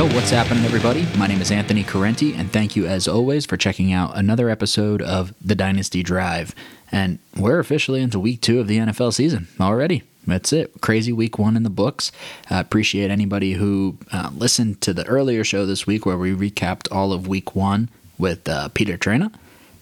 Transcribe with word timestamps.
Yo, 0.00 0.06
what's 0.14 0.30
happening, 0.30 0.64
everybody? 0.64 1.06
My 1.18 1.26
name 1.26 1.42
is 1.42 1.50
Anthony 1.50 1.84
Correnti, 1.84 2.34
and 2.34 2.50
thank 2.50 2.74
you, 2.74 2.86
as 2.86 3.06
always, 3.06 3.44
for 3.44 3.58
checking 3.58 3.92
out 3.92 4.16
another 4.16 4.48
episode 4.48 5.02
of 5.02 5.34
The 5.42 5.54
Dynasty 5.54 6.02
Drive. 6.02 6.54
And 6.90 7.18
we're 7.36 7.58
officially 7.58 8.00
into 8.00 8.18
week 8.18 8.40
two 8.40 8.60
of 8.60 8.66
the 8.66 8.78
NFL 8.78 9.12
season 9.12 9.48
already. 9.60 10.02
That's 10.26 10.54
it. 10.54 10.80
Crazy 10.80 11.12
week 11.12 11.38
one 11.38 11.54
in 11.54 11.64
the 11.64 11.68
books. 11.68 12.12
Uh, 12.50 12.60
appreciate 12.60 13.10
anybody 13.10 13.52
who 13.52 13.98
uh, 14.10 14.30
listened 14.34 14.80
to 14.80 14.94
the 14.94 15.06
earlier 15.06 15.44
show 15.44 15.66
this 15.66 15.86
week 15.86 16.06
where 16.06 16.16
we 16.16 16.32
recapped 16.32 16.90
all 16.90 17.12
of 17.12 17.28
week 17.28 17.54
one 17.54 17.90
with 18.16 18.48
uh, 18.48 18.70
Peter 18.70 18.96
Trena. 18.96 19.30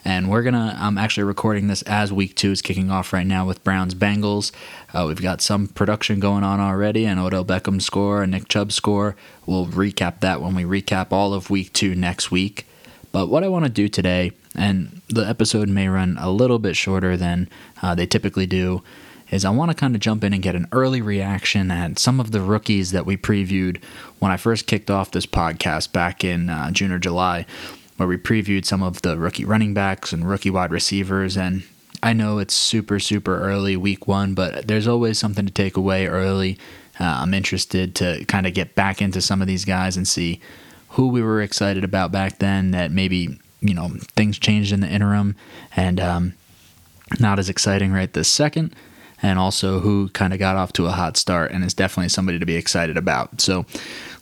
And 0.08 0.30
we're 0.30 0.42
gonna. 0.42 0.74
I'm 0.80 0.96
actually 0.96 1.24
recording 1.24 1.66
this 1.66 1.82
as 1.82 2.10
week 2.10 2.34
two 2.34 2.50
is 2.50 2.62
kicking 2.62 2.90
off 2.90 3.12
right 3.12 3.26
now 3.26 3.46
with 3.46 3.62
Browns 3.62 3.94
Bengals. 3.94 4.52
Uh, 4.94 5.04
we've 5.06 5.20
got 5.20 5.42
some 5.42 5.66
production 5.68 6.18
going 6.18 6.44
on 6.44 6.60
already, 6.60 7.04
and 7.04 7.20
Odell 7.20 7.44
Beckham 7.44 7.82
score 7.82 8.22
and 8.22 8.32
Nick 8.32 8.48
Chubb 8.48 8.72
score. 8.72 9.16
We'll 9.44 9.66
recap 9.66 10.20
that 10.20 10.40
when 10.40 10.54
we 10.54 10.64
recap 10.64 11.12
all 11.12 11.34
of 11.34 11.50
week 11.50 11.74
two 11.74 11.94
next 11.94 12.30
week. 12.30 12.66
But 13.12 13.28
what 13.28 13.44
I 13.44 13.48
want 13.48 13.66
to 13.66 13.70
do 13.70 13.86
today, 13.86 14.32
and 14.54 15.02
the 15.10 15.28
episode 15.28 15.68
may 15.68 15.88
run 15.88 16.16
a 16.18 16.30
little 16.30 16.58
bit 16.58 16.74
shorter 16.74 17.14
than 17.14 17.46
uh, 17.82 17.94
they 17.94 18.06
typically 18.06 18.46
do, 18.46 18.82
is 19.30 19.44
I 19.44 19.50
want 19.50 19.72
to 19.72 19.76
kind 19.76 19.94
of 19.94 20.00
jump 20.00 20.24
in 20.24 20.32
and 20.32 20.42
get 20.42 20.54
an 20.54 20.68
early 20.72 21.02
reaction 21.02 21.70
at 21.70 21.98
some 21.98 22.18
of 22.18 22.30
the 22.30 22.40
rookies 22.40 22.92
that 22.92 23.04
we 23.04 23.18
previewed 23.18 23.84
when 24.20 24.32
I 24.32 24.38
first 24.38 24.66
kicked 24.66 24.90
off 24.90 25.10
this 25.10 25.26
podcast 25.26 25.92
back 25.92 26.24
in 26.24 26.48
uh, 26.48 26.70
June 26.70 26.92
or 26.92 26.98
July 26.98 27.44
where 27.98 28.08
we 28.08 28.16
previewed 28.16 28.64
some 28.64 28.82
of 28.82 29.02
the 29.02 29.18
rookie 29.18 29.44
running 29.44 29.74
backs 29.74 30.12
and 30.12 30.28
rookie 30.28 30.50
wide 30.50 30.70
receivers. 30.70 31.36
And 31.36 31.64
I 32.02 32.12
know 32.12 32.38
it's 32.38 32.54
super, 32.54 33.00
super 33.00 33.40
early, 33.40 33.76
week 33.76 34.06
one, 34.06 34.34
but 34.34 34.68
there's 34.68 34.86
always 34.86 35.18
something 35.18 35.44
to 35.44 35.52
take 35.52 35.76
away 35.76 36.06
early. 36.06 36.58
Uh, 37.00 37.18
I'm 37.22 37.34
interested 37.34 37.96
to 37.96 38.24
kind 38.26 38.46
of 38.46 38.54
get 38.54 38.76
back 38.76 39.02
into 39.02 39.20
some 39.20 39.42
of 39.42 39.48
these 39.48 39.64
guys 39.64 39.96
and 39.96 40.06
see 40.06 40.40
who 40.90 41.08
we 41.08 41.22
were 41.22 41.42
excited 41.42 41.82
about 41.82 42.12
back 42.12 42.38
then 42.38 42.70
that 42.70 42.92
maybe, 42.92 43.38
you 43.60 43.74
know, 43.74 43.88
things 44.16 44.38
changed 44.38 44.72
in 44.72 44.80
the 44.80 44.88
interim 44.88 45.34
and 45.74 45.98
um, 45.98 46.34
not 47.18 47.40
as 47.40 47.48
exciting 47.48 47.92
right 47.92 48.12
this 48.12 48.28
second. 48.28 48.74
And 49.20 49.40
also 49.40 49.80
who 49.80 50.08
kind 50.10 50.32
of 50.32 50.38
got 50.38 50.54
off 50.54 50.72
to 50.74 50.86
a 50.86 50.92
hot 50.92 51.16
start 51.16 51.50
and 51.50 51.64
is 51.64 51.74
definitely 51.74 52.10
somebody 52.10 52.38
to 52.38 52.46
be 52.46 52.54
excited 52.54 52.96
about. 52.96 53.40
So, 53.40 53.66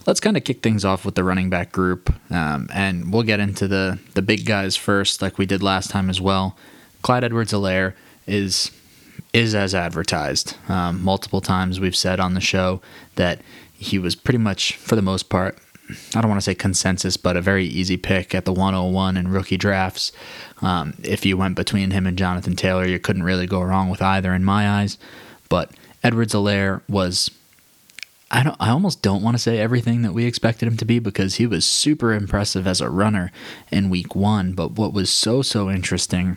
let's 0.06 0.20
kind 0.20 0.36
of 0.36 0.44
kick 0.44 0.62
things 0.62 0.84
off 0.84 1.04
with 1.04 1.14
the 1.14 1.24
running 1.24 1.50
back 1.50 1.72
group, 1.72 2.14
um, 2.30 2.68
and 2.72 3.12
we'll 3.12 3.22
get 3.22 3.40
into 3.40 3.68
the 3.68 3.98
the 4.14 4.22
big 4.22 4.46
guys 4.46 4.76
first, 4.76 5.20
like 5.20 5.38
we 5.38 5.46
did 5.46 5.62
last 5.62 5.90
time 5.90 6.08
as 6.08 6.20
well. 6.20 6.56
Clyde 7.02 7.24
Edwards-Helaire 7.24 7.94
is 8.26 8.70
is 9.32 9.54
as 9.54 9.74
advertised. 9.74 10.56
Um, 10.68 11.02
multiple 11.02 11.40
times 11.40 11.78
we've 11.78 11.96
said 11.96 12.20
on 12.20 12.34
the 12.34 12.40
show 12.40 12.80
that 13.16 13.40
he 13.72 13.98
was 13.98 14.14
pretty 14.14 14.38
much, 14.38 14.74
for 14.76 14.96
the 14.96 15.02
most 15.02 15.28
part, 15.28 15.58
I 16.14 16.20
don't 16.20 16.28
want 16.28 16.40
to 16.40 16.44
say 16.44 16.54
consensus, 16.54 17.16
but 17.16 17.36
a 17.36 17.40
very 17.40 17.66
easy 17.66 17.96
pick 17.96 18.34
at 18.34 18.44
the 18.44 18.52
101 18.52 19.16
in 19.16 19.28
rookie 19.28 19.56
drafts. 19.56 20.10
Um, 20.62 20.94
if 21.02 21.24
you 21.24 21.36
went 21.36 21.54
between 21.54 21.90
him 21.90 22.06
and 22.06 22.16
Jonathan 22.16 22.56
Taylor, 22.56 22.86
you 22.86 22.98
couldn't 22.98 23.22
really 23.22 23.46
go 23.46 23.60
wrong 23.62 23.90
with 23.90 24.02
either 24.02 24.32
in 24.34 24.42
my 24.42 24.80
eyes. 24.80 24.98
But 25.48 25.70
Edwards-Helaire 26.02 26.82
was 26.88 27.30
I 28.30 28.42
don't 28.42 28.56
I 28.58 28.70
almost 28.70 29.02
don't 29.02 29.22
want 29.22 29.36
to 29.36 29.42
say 29.42 29.58
everything 29.58 30.02
that 30.02 30.12
we 30.12 30.24
expected 30.24 30.66
him 30.66 30.76
to 30.78 30.84
be 30.84 30.98
because 30.98 31.36
he 31.36 31.46
was 31.46 31.64
super 31.64 32.12
impressive 32.12 32.66
as 32.66 32.80
a 32.80 32.90
runner 32.90 33.30
in 33.70 33.90
week 33.90 34.16
1, 34.16 34.52
but 34.52 34.72
what 34.72 34.92
was 34.92 35.10
so 35.10 35.42
so 35.42 35.70
interesting 35.70 36.36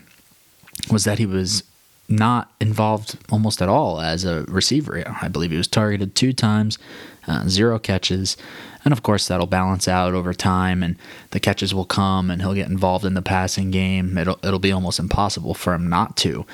was 0.92 1.04
that 1.04 1.18
he 1.18 1.26
was 1.26 1.64
not 2.08 2.52
involved 2.60 3.18
almost 3.32 3.62
at 3.62 3.70
all 3.70 4.02
as 4.02 4.26
a 4.26 4.44
receiver. 4.44 5.04
I 5.22 5.28
believe 5.28 5.52
he 5.52 5.58
was 5.58 5.68
targeted 5.68 6.16
two 6.16 6.34
times, 6.34 6.78
uh, 7.30 7.48
zero 7.48 7.80
catches, 7.80 8.36
and 8.84 8.92
of 8.92 9.04
course 9.04 9.28
that'll 9.28 9.48
balance 9.48 9.88
out 9.88 10.14
over 10.14 10.34
time, 10.34 10.84
and 10.84 10.98
the 11.32 11.40
catches 11.40 11.74
will 11.74 11.86
come, 11.86 12.30
and 12.30 12.42
he'll 12.42 12.54
get 12.54 12.70
involved 12.70 13.06
in 13.06 13.14
the 13.14 13.22
passing 13.22 13.72
game. 13.72 14.18
It'll 14.18 14.40
it'll 14.44 14.60
be 14.60 14.72
almost 14.72 15.00
impossible 15.00 15.54
for 15.54 15.74
him 15.74 15.88
not 15.88 16.18
to. 16.18 16.46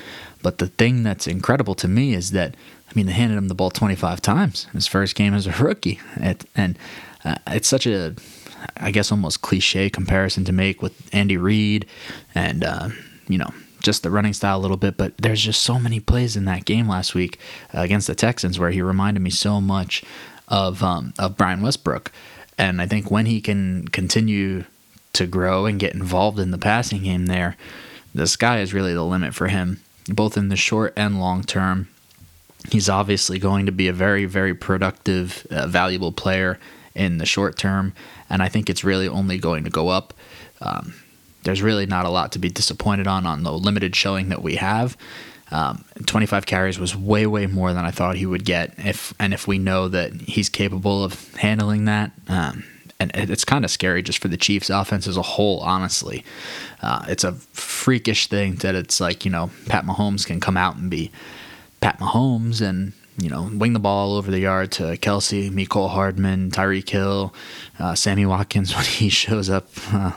But 0.42 0.58
the 0.58 0.68
thing 0.68 1.02
that's 1.02 1.26
incredible 1.26 1.74
to 1.76 1.88
me 1.88 2.14
is 2.14 2.30
that 2.30 2.54
I 2.88 2.92
mean, 2.94 3.06
they 3.06 3.12
handed 3.12 3.36
him 3.36 3.48
the 3.48 3.54
ball 3.54 3.70
25 3.70 4.22
times 4.22 4.64
his 4.72 4.86
first 4.86 5.14
game 5.14 5.34
as 5.34 5.46
a 5.46 5.52
rookie. 5.62 6.00
It, 6.16 6.44
and 6.54 6.78
uh, 7.24 7.36
it's 7.48 7.68
such 7.68 7.86
a, 7.86 8.14
I 8.76 8.90
guess, 8.90 9.10
almost 9.10 9.42
cliche 9.42 9.90
comparison 9.90 10.44
to 10.44 10.52
make 10.52 10.82
with 10.82 10.94
Andy 11.12 11.36
Reid 11.36 11.86
and, 12.34 12.64
uh, 12.64 12.88
you 13.28 13.38
know, 13.38 13.52
just 13.82 14.02
the 14.02 14.10
running 14.10 14.32
style 14.32 14.58
a 14.58 14.62
little 14.62 14.76
bit. 14.76 14.96
But 14.96 15.16
there's 15.18 15.42
just 15.42 15.62
so 15.62 15.78
many 15.78 16.00
plays 16.00 16.36
in 16.36 16.44
that 16.46 16.64
game 16.64 16.88
last 16.88 17.14
week 17.14 17.38
uh, 17.74 17.80
against 17.80 18.06
the 18.06 18.14
Texans 18.14 18.58
where 18.58 18.70
he 18.70 18.80
reminded 18.80 19.20
me 19.20 19.30
so 19.30 19.60
much 19.60 20.04
of, 20.48 20.82
um, 20.82 21.12
of 21.18 21.36
Brian 21.36 21.62
Westbrook. 21.62 22.12
And 22.58 22.80
I 22.80 22.86
think 22.86 23.10
when 23.10 23.26
he 23.26 23.40
can 23.40 23.88
continue 23.88 24.64
to 25.12 25.26
grow 25.26 25.66
and 25.66 25.78
get 25.78 25.94
involved 25.94 26.38
in 26.38 26.50
the 26.50 26.58
passing 26.58 27.04
game 27.04 27.26
there, 27.26 27.56
the 28.14 28.26
sky 28.26 28.60
is 28.60 28.72
really 28.72 28.94
the 28.94 29.04
limit 29.04 29.34
for 29.34 29.48
him, 29.48 29.80
both 30.08 30.36
in 30.36 30.48
the 30.48 30.56
short 30.56 30.92
and 30.96 31.20
long 31.20 31.42
term 31.42 31.88
he's 32.70 32.88
obviously 32.88 33.38
going 33.38 33.66
to 33.66 33.72
be 33.72 33.88
a 33.88 33.92
very, 33.92 34.24
very 34.24 34.54
productive, 34.54 35.46
uh, 35.50 35.66
valuable 35.66 36.12
player 36.12 36.58
in 36.94 37.18
the 37.18 37.26
short 37.26 37.56
term, 37.56 37.92
and 38.30 38.42
I 38.42 38.48
think 38.48 38.70
it's 38.70 38.84
really 38.84 39.08
only 39.08 39.38
going 39.38 39.64
to 39.64 39.70
go 39.70 39.88
up. 39.88 40.14
Um, 40.60 40.94
there's 41.42 41.62
really 41.62 41.86
not 41.86 42.06
a 42.06 42.10
lot 42.10 42.32
to 42.32 42.38
be 42.38 42.48
disappointed 42.48 43.06
on 43.06 43.26
on 43.26 43.42
the 43.42 43.52
limited 43.52 43.94
showing 43.94 44.30
that 44.30 44.42
we 44.42 44.56
have. 44.56 44.96
Um, 45.52 45.84
25 46.06 46.44
carries 46.46 46.78
was 46.78 46.96
way, 46.96 47.26
way 47.26 47.46
more 47.46 47.72
than 47.72 47.84
I 47.84 47.90
thought 47.90 48.16
he 48.16 48.26
would 48.26 48.44
get. 48.44 48.74
If 48.78 49.14
and 49.20 49.32
if 49.32 49.46
we 49.46 49.58
know 49.58 49.88
that 49.88 50.12
he's 50.12 50.48
capable 50.48 51.04
of 51.04 51.34
handling 51.34 51.84
that, 51.84 52.10
um, 52.28 52.64
and 52.98 53.10
it's 53.14 53.44
kind 53.44 53.64
of 53.64 53.70
scary 53.70 54.02
just 54.02 54.18
for 54.20 54.28
the 54.28 54.36
Chiefs' 54.36 54.70
offense 54.70 55.06
as 55.06 55.16
a 55.16 55.22
whole. 55.22 55.60
Honestly, 55.60 56.24
uh, 56.82 57.04
it's 57.08 57.24
a 57.24 57.32
freakish 57.32 58.26
thing 58.26 58.56
that 58.56 58.74
it's 58.74 59.00
like 59.00 59.24
you 59.24 59.30
know 59.30 59.50
Pat 59.68 59.84
Mahomes 59.84 60.26
can 60.26 60.40
come 60.40 60.56
out 60.56 60.76
and 60.76 60.90
be 60.90 61.10
Pat 61.80 61.98
Mahomes 61.98 62.60
and 62.60 62.92
you 63.18 63.28
know 63.28 63.48
wing 63.52 63.72
the 63.72 63.78
ball 63.78 64.10
all 64.10 64.16
over 64.16 64.30
the 64.30 64.40
yard 64.40 64.72
to 64.72 64.82
Kelce, 64.96 65.50
Mecole 65.50 65.90
Hardman, 65.90 66.50
Tyreek 66.50 66.88
Hill, 66.88 67.34
uh, 67.78 67.94
Sammy 67.94 68.26
Watkins 68.26 68.74
when 68.76 68.84
he 68.84 69.08
shows 69.08 69.50
up, 69.50 69.68
uh, 69.92 70.12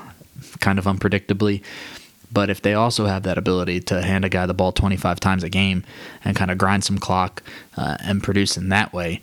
kind 0.59 0.79
of 0.79 0.85
unpredictably. 0.85 1.61
But 2.31 2.49
if 2.49 2.61
they 2.61 2.73
also 2.73 3.05
have 3.05 3.23
that 3.23 3.37
ability 3.37 3.81
to 3.81 4.01
hand 4.01 4.23
a 4.23 4.29
guy 4.29 4.45
the 4.45 4.53
ball 4.53 4.71
25 4.71 5.19
times 5.19 5.43
a 5.43 5.49
game 5.49 5.83
and 6.23 6.35
kind 6.35 6.51
of 6.51 6.57
grind 6.57 6.83
some 6.83 6.99
clock 6.99 7.41
uh, 7.75 7.97
and 8.03 8.21
produce 8.21 8.55
in 8.55 8.69
that 8.69 8.93
way, 8.93 9.21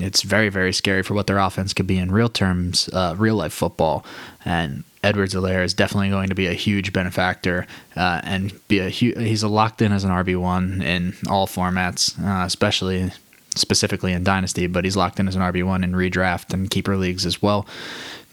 it's 0.00 0.22
very, 0.22 0.48
very 0.48 0.72
scary 0.72 1.02
for 1.02 1.14
what 1.14 1.26
their 1.26 1.38
offense 1.38 1.74
could 1.74 1.86
be 1.86 1.98
in 1.98 2.10
real 2.10 2.28
terms, 2.28 2.88
uh, 2.92 3.14
real 3.18 3.36
life 3.36 3.52
football. 3.52 4.04
And 4.44 4.84
Edwards-Helaire 5.02 5.64
is 5.64 5.74
definitely 5.74 6.10
going 6.10 6.28
to 6.28 6.34
be 6.34 6.46
a 6.46 6.52
huge 6.52 6.92
benefactor 6.92 7.66
uh, 7.96 8.20
and 8.24 8.52
be 8.68 8.78
a 8.78 8.90
hu- 8.90 9.18
he's 9.18 9.42
a 9.42 9.48
locked 9.48 9.82
in 9.82 9.92
as 9.92 10.04
an 10.04 10.10
RB 10.10 10.38
one 10.38 10.82
in 10.82 11.14
all 11.28 11.46
formats, 11.46 12.18
uh, 12.22 12.46
especially 12.46 13.10
specifically 13.54 14.12
in 14.12 14.24
dynasty. 14.24 14.66
But 14.66 14.84
he's 14.84 14.96
locked 14.96 15.20
in 15.20 15.28
as 15.28 15.36
an 15.36 15.42
RB 15.42 15.64
one 15.64 15.84
in 15.84 15.92
redraft 15.92 16.52
and 16.52 16.70
keeper 16.70 16.96
leagues 16.96 17.26
as 17.26 17.40
well. 17.40 17.66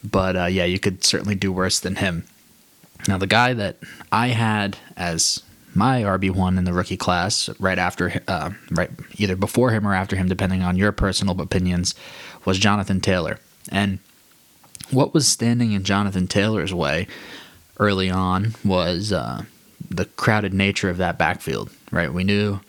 But 0.04 0.36
uh, 0.36 0.46
yeah, 0.46 0.66
you 0.66 0.80
could 0.80 1.04
certainly 1.04 1.36
do 1.36 1.52
worse 1.52 1.80
than 1.80 1.96
him. 1.96 2.26
Now 3.08 3.18
the 3.18 3.28
guy 3.28 3.54
that 3.54 3.78
I 4.12 4.28
had 4.30 4.78
as 4.96 5.44
my 5.74 6.02
RB 6.02 6.32
one 6.32 6.58
in 6.58 6.64
the 6.64 6.74
rookie 6.74 6.98
class, 6.98 7.50
right 7.60 7.78
after, 7.78 8.22
uh, 8.28 8.52
right 8.72 8.90
either 9.18 9.36
before 9.36 9.72
him 9.72 9.88
or 9.88 9.94
after 9.94 10.16
him, 10.16 10.28
depending 10.28 10.64
on 10.64 10.76
your 10.76 10.92
personal 10.92 11.40
opinions, 11.40 11.94
was 12.46 12.58
Jonathan 12.58 13.00
Taylor. 13.00 13.40
And 13.72 14.00
what 14.90 15.14
was 15.14 15.28
standing 15.28 15.74
in 15.74 15.84
Jonathan 15.84 16.28
Taylor's 16.28 16.74
way 16.74 17.08
early 17.80 18.10
on 18.10 18.56
was 18.66 19.14
uh, 19.14 19.44
the 19.90 20.06
crowded 20.06 20.54
nature 20.54 20.90
of 20.90 20.98
that 20.98 21.18
backfield. 21.18 21.70
Right, 21.92 22.12
we 22.12 22.24
knew. 22.24 22.60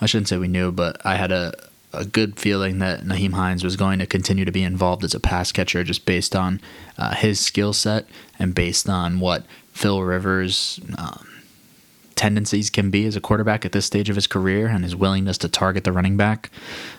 I 0.00 0.06
shouldn't 0.06 0.28
say 0.28 0.36
we 0.36 0.48
knew, 0.48 0.72
but 0.72 1.04
I 1.06 1.16
had 1.16 1.32
a 1.32 1.54
a 1.92 2.04
good 2.04 2.38
feeling 2.38 2.78
that 2.78 3.02
Nyheim 3.02 3.32
Hines 3.32 3.62
was 3.62 3.76
going 3.76 3.98
to 3.98 4.06
continue 4.06 4.44
to 4.44 4.52
be 4.52 4.62
involved 4.62 5.04
as 5.04 5.14
a 5.14 5.20
pass 5.20 5.52
catcher 5.52 5.84
just 5.84 6.06
based 6.06 6.34
on 6.34 6.60
uh, 6.96 7.14
his 7.14 7.38
skill 7.38 7.72
set 7.72 8.06
and 8.38 8.54
based 8.54 8.88
on 8.88 9.20
what 9.20 9.44
Phil 9.72 10.02
Rivers' 10.02 10.80
um, 10.98 11.42
tendencies 12.14 12.70
can 12.70 12.90
be 12.90 13.04
as 13.06 13.16
a 13.16 13.20
quarterback 13.20 13.64
at 13.64 13.72
this 13.72 13.86
stage 13.86 14.08
of 14.08 14.14
his 14.14 14.26
career 14.26 14.68
and 14.68 14.84
his 14.84 14.94
willingness 14.94 15.38
to 15.38 15.48
target 15.48 15.84
the 15.84 15.92
running 15.92 16.16
back. 16.16 16.50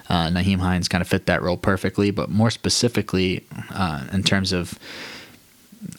Uh, 0.10 0.28
Nyheim 0.28 0.60
Hines 0.60 0.88
kind 0.88 1.02
of 1.02 1.08
fit 1.08 1.28
that 1.28 1.42
role 1.42 1.58
perfectly, 1.58 2.12
but 2.12 2.30
more 2.30 2.52
specifically, 2.52 3.46
uh, 3.72 4.06
in 4.12 4.24
terms 4.24 4.52
of 4.52 4.78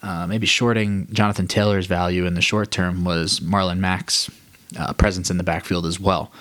uh, 0.03 0.27
maybe 0.27 0.47
shorting 0.47 1.07
Jonathan 1.13 1.47
Taylor's 1.47 1.87
value 1.87 2.27
in 2.27 2.35
the 2.35 2.43
short 2.43 2.71
term, 2.71 3.05
was 3.05 3.41
Marlon 3.41 3.79
Mack's 3.79 4.31
uh, 4.79 4.93
presence 4.93 5.31
in 5.31 5.39
the 5.39 5.45
backfield 5.45 5.87
as 5.87 6.01
well. 6.01 6.33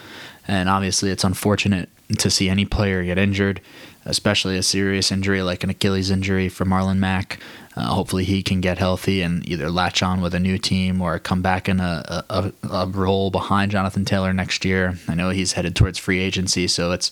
And 0.47 0.67
obviously, 0.67 1.09
it's 1.09 1.23
unfortunate 1.23 1.89
to 2.17 2.29
see 2.29 2.49
any 2.49 2.65
player 2.65 3.03
get 3.03 3.17
injured, 3.17 3.61
especially 4.05 4.57
a 4.57 4.63
serious 4.63 5.11
injury 5.11 5.41
like 5.41 5.63
an 5.63 5.69
Achilles 5.69 6.11
injury 6.11 6.49
for 6.49 6.65
Marlon 6.65 6.97
Mack. 6.97 7.39
Uh, 7.75 7.87
hopefully, 7.87 8.23
he 8.23 8.43
can 8.43 8.61
get 8.61 8.77
healthy 8.77 9.21
and 9.21 9.47
either 9.49 9.69
latch 9.69 10.03
on 10.03 10.21
with 10.21 10.35
a 10.35 10.39
new 10.39 10.57
team 10.57 11.01
or 11.01 11.17
come 11.19 11.41
back 11.41 11.67
in 11.67 11.79
a, 11.79 12.23
a, 12.29 12.51
a 12.69 12.87
role 12.87 13.31
behind 13.31 13.71
Jonathan 13.71 14.05
Taylor 14.05 14.33
next 14.33 14.63
year. 14.63 14.97
I 15.07 15.15
know 15.15 15.29
he's 15.29 15.53
headed 15.53 15.75
towards 15.75 15.97
free 15.97 16.19
agency, 16.19 16.67
so 16.67 16.91
it's 16.91 17.11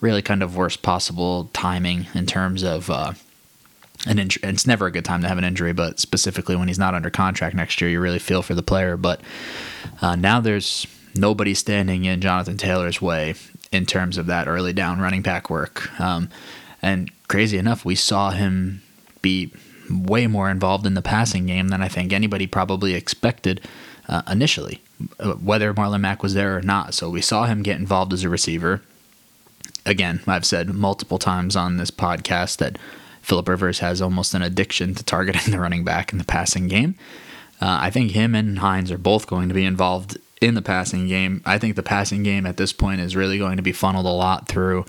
really 0.00 0.22
kind 0.22 0.42
of 0.42 0.56
worst 0.56 0.82
possible 0.82 1.50
timing 1.52 2.06
in 2.14 2.26
terms 2.26 2.62
of 2.62 2.90
uh, 2.90 3.12
an 4.06 4.18
injury. 4.18 4.42
It's 4.48 4.66
never 4.66 4.86
a 4.86 4.92
good 4.92 5.04
time 5.04 5.22
to 5.22 5.28
have 5.28 5.38
an 5.38 5.44
injury, 5.44 5.72
but 5.72 6.00
specifically 6.00 6.56
when 6.56 6.68
he's 6.68 6.78
not 6.78 6.94
under 6.94 7.10
contract 7.10 7.54
next 7.54 7.80
year, 7.80 7.90
you 7.90 8.00
really 8.00 8.18
feel 8.18 8.42
for 8.42 8.54
the 8.54 8.62
player. 8.62 8.96
But 8.96 9.20
uh, 10.00 10.16
now 10.16 10.40
there's 10.40 10.86
nobody 11.14 11.54
standing 11.54 12.04
in 12.04 12.20
Jonathan 12.20 12.56
Taylor's 12.56 13.00
way 13.00 13.34
in 13.72 13.86
terms 13.86 14.18
of 14.18 14.26
that 14.26 14.48
early 14.48 14.72
down 14.72 15.00
running 15.00 15.22
back 15.22 15.50
work. 15.50 16.00
Um, 16.00 16.30
and 16.82 17.10
crazy 17.28 17.58
enough, 17.58 17.84
we 17.84 17.94
saw 17.94 18.30
him 18.30 18.82
be 19.22 19.52
way 19.90 20.26
more 20.26 20.50
involved 20.50 20.86
in 20.86 20.94
the 20.94 21.02
passing 21.02 21.46
game 21.46 21.68
than 21.68 21.82
I 21.82 21.88
think 21.88 22.12
anybody 22.12 22.46
probably 22.46 22.94
expected 22.94 23.60
uh, 24.08 24.22
initially, 24.30 24.82
uh, 25.18 25.34
whether 25.34 25.72
Marlon 25.74 26.00
Mack 26.00 26.22
was 26.22 26.34
there 26.34 26.56
or 26.56 26.62
not. 26.62 26.94
So 26.94 27.10
we 27.10 27.20
saw 27.20 27.46
him 27.46 27.62
get 27.62 27.78
involved 27.78 28.12
as 28.12 28.24
a 28.24 28.28
receiver. 28.28 28.82
Again, 29.86 30.20
I've 30.26 30.44
said 30.44 30.74
multiple 30.74 31.18
times 31.18 31.56
on 31.56 31.76
this 31.76 31.90
podcast 31.90 32.58
that 32.58 32.78
Philip 33.22 33.48
Rivers 33.48 33.78
has 33.80 34.02
almost 34.02 34.34
an 34.34 34.42
addiction 34.42 34.94
to 34.94 35.04
targeting 35.04 35.42
the 35.52 35.60
running 35.60 35.84
back 35.84 36.12
in 36.12 36.18
the 36.18 36.24
passing 36.24 36.68
game. 36.68 36.96
Uh, 37.60 37.78
I 37.82 37.90
think 37.90 38.12
him 38.12 38.34
and 38.34 38.58
Hines 38.58 38.90
are 38.90 38.98
both 38.98 39.26
going 39.26 39.48
to 39.48 39.54
be 39.54 39.64
involved 39.64 40.18
in 40.40 40.54
the 40.54 40.62
passing 40.62 41.06
game. 41.06 41.42
I 41.44 41.58
think 41.58 41.76
the 41.76 41.82
passing 41.82 42.22
game 42.22 42.46
at 42.46 42.56
this 42.56 42.72
point 42.72 43.00
is 43.00 43.14
really 43.14 43.38
going 43.38 43.56
to 43.56 43.62
be 43.62 43.72
funneled 43.72 44.06
a 44.06 44.10
lot 44.10 44.48
through 44.48 44.86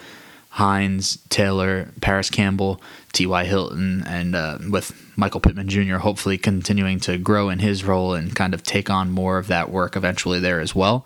Hines, 0.52 1.18
Taylor, 1.30 1.90
Parris 2.02 2.30
Campbell, 2.30 2.82
T.Y. 3.14 3.46
Hilton, 3.46 4.04
and 4.06 4.36
uh, 4.36 4.58
with 4.70 4.94
Michael 5.16 5.40
Pittman 5.40 5.70
Jr. 5.70 5.96
hopefully 5.96 6.38
continuing 6.38 7.00
to 7.02 7.18
grow 7.18 7.50
in 7.50 7.60
his 7.60 7.86
role 7.86 8.14
and 8.14 8.36
kind 8.36 8.54
of 8.54 8.62
take 8.62 8.90
on 8.90 9.12
more 9.12 9.38
of 9.38 9.48
that 9.48 9.72
work 9.72 9.96
eventually 9.96 10.40
there 10.40 10.60
as 10.60 10.76
well. 10.76 11.06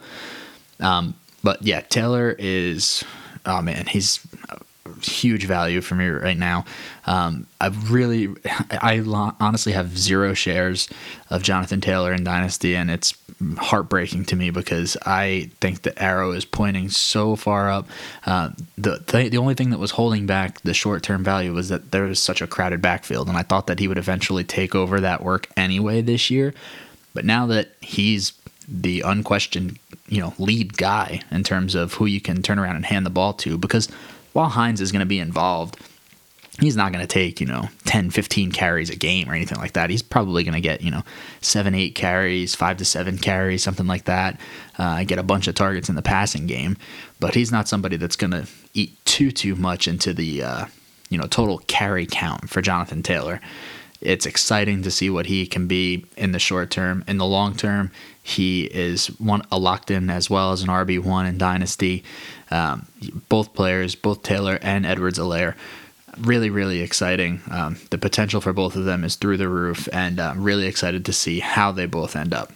Um, 0.80 1.14
but 1.44 1.62
yeah, 1.62 1.82
Taylor 1.82 2.36
is, 2.40 3.04
oh 3.46 3.62
man, 3.62 3.86
he's 3.86 4.20
huge 5.02 5.46
value 5.46 5.82
for 5.82 5.96
me 5.96 6.08
right 6.08 6.38
now. 6.38 6.66
Um, 7.06 7.48
I 7.60 7.68
really, 7.68 8.30
I 8.72 9.00
honestly 9.40 9.74
have 9.74 9.98
zero 9.98 10.34
shares 10.34 10.90
of 11.30 11.44
Jonathan 11.44 11.82
Taylor 11.82 12.14
in 12.14 12.24
Dynasty, 12.24 12.76
and 12.76 12.92
it's 12.92 13.14
heartbreaking 13.58 14.26
to 14.26 14.36
me 14.36 14.50
because 14.50 14.96
I 15.06 15.50
think 15.60 15.82
the 15.82 16.02
arrow 16.02 16.32
is 16.32 16.46
pointing 16.46 16.90
so 16.90 17.36
far 17.36 17.70
up. 17.70 17.88
Uh, 18.26 18.52
the, 18.78 19.04
the 19.08 19.30
the 19.30 19.38
only 19.38 19.56
thing 19.56 19.72
that 19.72 19.80
was 19.80 19.92
holding 19.92 20.26
back 20.26 20.62
the 20.62 20.74
short 20.74 21.04
term 21.04 21.24
value 21.24 21.54
was 21.54 21.70
that 21.70 21.92
there 21.92 22.04
was 22.04 22.22
such 22.22 22.42
a 22.42 22.48
crowded 22.48 22.82
backfield, 22.82 23.28
and 23.28 23.38
I 23.38 23.44
thought 23.44 23.68
that 23.68 23.80
he 23.80 23.88
would 23.88 23.98
eventually 23.98 24.44
take 24.44 24.76
over 24.76 25.00
that 25.02 25.24
work 25.24 25.50
anyway 25.58 26.02
this 26.02 26.30
year. 26.30 26.54
But 27.14 27.26
now 27.26 27.46
that 27.48 27.72
he's 27.82 28.34
the 28.68 29.02
unquestioned, 29.02 29.80
you 30.08 30.20
know, 30.22 30.34
lead 30.38 30.78
guy 30.78 31.22
in 31.32 31.44
terms 31.44 31.76
of 31.76 31.94
who 31.94 32.06
you 32.06 32.20
can 32.20 32.42
turn 32.42 32.60
around 32.60 32.76
and 32.76 32.86
hand 32.86 33.06
the 33.06 33.12
ball 33.12 33.34
to, 33.34 33.58
because 33.58 33.90
while 34.36 34.50
Hines 34.50 34.82
is 34.82 34.92
going 34.92 35.00
to 35.00 35.06
be 35.06 35.20
involved, 35.20 35.78
he's 36.60 36.76
not 36.76 36.92
going 36.92 37.02
to 37.02 37.08
take, 37.08 37.40
you 37.40 37.48
know, 37.48 37.70
10, 37.86 38.10
15 38.10 38.52
carries 38.52 38.90
a 38.90 38.96
game 38.98 39.30
or 39.30 39.34
anything 39.34 39.58
like 39.58 39.72
that. 39.74 39.90
He's 39.90 40.02
probably 40.02 40.44
going 40.44 40.56
to 40.56 40.60
get, 40.60 40.82
you 40.82 40.92
know, 40.92 41.04
seven, 41.40 41.74
eight 41.74 41.96
carries, 41.96 42.54
five 42.54 42.76
to 42.78 42.86
seven 42.86 43.18
carries, 43.18 43.64
something 43.64 43.88
like 43.88 44.04
that. 44.06 44.38
Uh, 44.78 45.06
get 45.06 45.20
a 45.20 45.24
bunch 45.24 45.48
of 45.48 45.56
targets 45.56 45.88
in 45.88 45.96
the 45.96 46.02
passing 46.02 46.48
game. 46.48 46.76
But 47.22 47.34
he's 47.34 47.50
not 47.50 47.70
somebody 47.70 47.96
that's 47.96 48.18
going 48.18 48.32
to 48.32 48.46
eat 48.74 48.98
too, 49.06 49.32
too 49.32 49.56
much 49.56 49.88
into 49.88 50.14
the, 50.14 50.44
uh, 50.44 50.66
you 51.10 51.18
know, 51.18 51.28
total 51.28 51.60
carry 51.60 52.06
count 52.06 52.50
for 52.50 52.62
Jonathan 52.62 53.04
Taylor. 53.04 53.40
It's 54.06 54.26
exciting 54.26 54.84
to 54.84 54.92
see 54.92 55.10
what 55.10 55.26
he 55.26 55.46
can 55.46 55.68
be 55.68 56.06
in 56.16 56.32
the 56.32 56.40
short 56.40 56.70
term. 56.70 57.04
In 57.08 57.18
the 57.18 57.26
long 57.26 57.56
term, 57.56 57.92
he 58.22 58.66
is 58.66 59.08
one 59.20 59.44
a 59.52 59.58
locked 59.58 59.92
in 59.92 60.10
as 60.10 60.30
well 60.30 60.52
as 60.52 60.62
an 60.62 60.70
RB 60.70 61.04
one 61.04 61.26
in 61.26 61.38
Dynasty. 61.38 62.04
Um, 62.52 62.88
both 63.30 63.54
players, 63.54 63.96
both 63.96 64.24
Taylor 64.24 64.60
and 64.62 64.86
Edwards-Helaire, 64.86 65.56
really, 66.20 66.50
really 66.50 66.82
exciting. 66.82 67.42
Um, 67.50 67.78
the 67.90 67.98
potential 67.98 68.42
for 68.42 68.54
both 68.54 68.76
of 68.76 68.86
them 68.86 69.04
is 69.04 69.16
through 69.16 69.38
the 69.38 69.50
roof, 69.50 69.90
and 69.92 70.20
I'm 70.20 70.44
really 70.44 70.68
excited 70.68 71.06
to 71.06 71.14
see 71.14 71.40
how 71.40 71.72
they 71.72 71.86
both 71.86 72.16
end 72.16 72.34
up. 72.34 72.52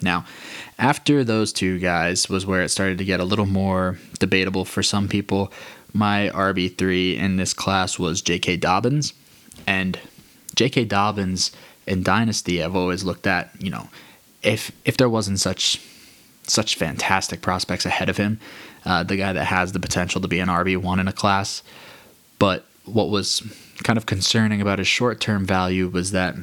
Now, 0.00 0.26
after 0.78 1.24
those 1.24 1.52
two 1.52 1.78
guys 1.78 2.28
was 2.28 2.46
where 2.46 2.62
it 2.62 2.68
started 2.68 2.98
to 2.98 3.04
get 3.04 3.20
a 3.20 3.24
little 3.24 3.46
more 3.46 3.98
debatable 4.18 4.64
for 4.64 4.82
some 4.82 5.08
people. 5.08 5.52
My 5.92 6.30
RB3 6.34 7.16
in 7.16 7.36
this 7.36 7.54
class 7.54 7.98
was 7.98 8.20
J.K. 8.20 8.56
Dobbins. 8.56 9.14
And 9.66 9.98
J.K. 10.54 10.84
Dobbins 10.84 11.52
in 11.86 12.02
Dynasty, 12.02 12.62
I've 12.62 12.76
always 12.76 13.04
looked 13.04 13.26
at, 13.26 13.50
you 13.58 13.70
know, 13.70 13.88
if 14.42 14.70
if 14.84 14.96
there 14.96 15.08
wasn't 15.08 15.40
such 15.40 15.80
such 16.46 16.76
fantastic 16.76 17.40
prospects 17.40 17.86
ahead 17.86 18.08
of 18.08 18.16
him. 18.16 18.38
Uh, 18.84 19.02
the 19.02 19.16
guy 19.16 19.32
that 19.32 19.44
has 19.46 19.72
the 19.72 19.80
potential 19.80 20.20
to 20.20 20.28
be 20.28 20.40
an 20.40 20.48
RB1 20.48 21.00
in 21.00 21.08
a 21.08 21.12
class. 21.12 21.62
But 22.38 22.66
what 22.84 23.08
was 23.08 23.42
kind 23.82 23.96
of 23.96 24.06
concerning 24.06 24.60
about 24.60 24.78
his 24.78 24.88
short 24.88 25.20
term 25.20 25.46
value 25.46 25.88
was 25.88 26.10
that, 26.10 26.34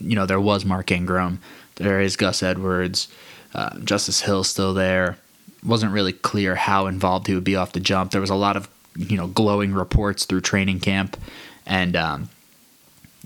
you 0.00 0.14
know, 0.16 0.26
there 0.26 0.40
was 0.40 0.64
Mark 0.64 0.90
Ingram, 0.90 1.40
there 1.76 2.00
is 2.00 2.16
Gus 2.16 2.42
Edwards, 2.42 3.08
uh, 3.54 3.78
Justice 3.80 4.22
Hill 4.22 4.44
still 4.44 4.72
there. 4.72 5.18
Wasn't 5.64 5.92
really 5.92 6.12
clear 6.12 6.54
how 6.54 6.86
involved 6.86 7.26
he 7.26 7.34
would 7.34 7.44
be 7.44 7.56
off 7.56 7.72
the 7.72 7.80
jump. 7.80 8.10
There 8.10 8.20
was 8.20 8.30
a 8.30 8.34
lot 8.34 8.56
of, 8.56 8.68
you 8.96 9.16
know, 9.16 9.26
glowing 9.26 9.74
reports 9.74 10.24
through 10.24 10.40
training 10.40 10.80
camp. 10.80 11.16
And, 11.66 11.94
um, 11.94 12.30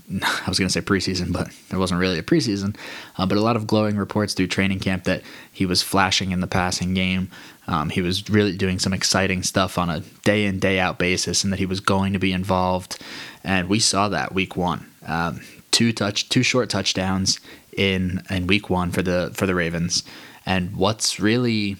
I 0.21 0.45
was 0.47 0.57
going 0.57 0.69
to 0.69 0.73
say 0.73 0.81
preseason, 0.81 1.33
but 1.33 1.49
there 1.69 1.79
wasn't 1.79 1.99
really 1.99 2.17
a 2.17 2.23
preseason. 2.23 2.77
Uh, 3.17 3.25
but 3.25 3.37
a 3.37 3.41
lot 3.41 3.55
of 3.57 3.67
glowing 3.67 3.97
reports 3.97 4.33
through 4.33 4.47
training 4.47 4.79
camp 4.79 5.03
that 5.03 5.21
he 5.51 5.65
was 5.65 5.81
flashing 5.81 6.31
in 6.31 6.39
the 6.39 6.47
passing 6.47 6.93
game. 6.93 7.29
Um, 7.67 7.89
he 7.89 8.01
was 8.01 8.29
really 8.29 8.55
doing 8.55 8.79
some 8.79 8.93
exciting 8.93 9.43
stuff 9.43 9.77
on 9.77 9.89
a 9.89 9.99
day 10.23 10.45
in, 10.45 10.59
day 10.59 10.79
out 10.79 10.97
basis, 10.97 11.43
and 11.43 11.51
that 11.51 11.59
he 11.59 11.65
was 11.65 11.81
going 11.81 12.13
to 12.13 12.19
be 12.19 12.31
involved. 12.31 12.97
And 13.43 13.67
we 13.67 13.79
saw 13.79 14.07
that 14.09 14.33
week 14.33 14.55
one. 14.55 14.89
Um, 15.05 15.41
two 15.71 15.91
touch, 15.91 16.29
two 16.29 16.43
short 16.43 16.69
touchdowns 16.69 17.39
in 17.75 18.23
in 18.29 18.47
week 18.47 18.69
one 18.69 18.91
for 18.91 19.01
the 19.01 19.31
for 19.33 19.45
the 19.45 19.55
Ravens. 19.55 20.03
And 20.45 20.77
what's 20.77 21.19
really 21.19 21.75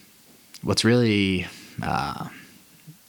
what's 0.62 0.84
really 0.84 1.48
uh, 1.82 2.28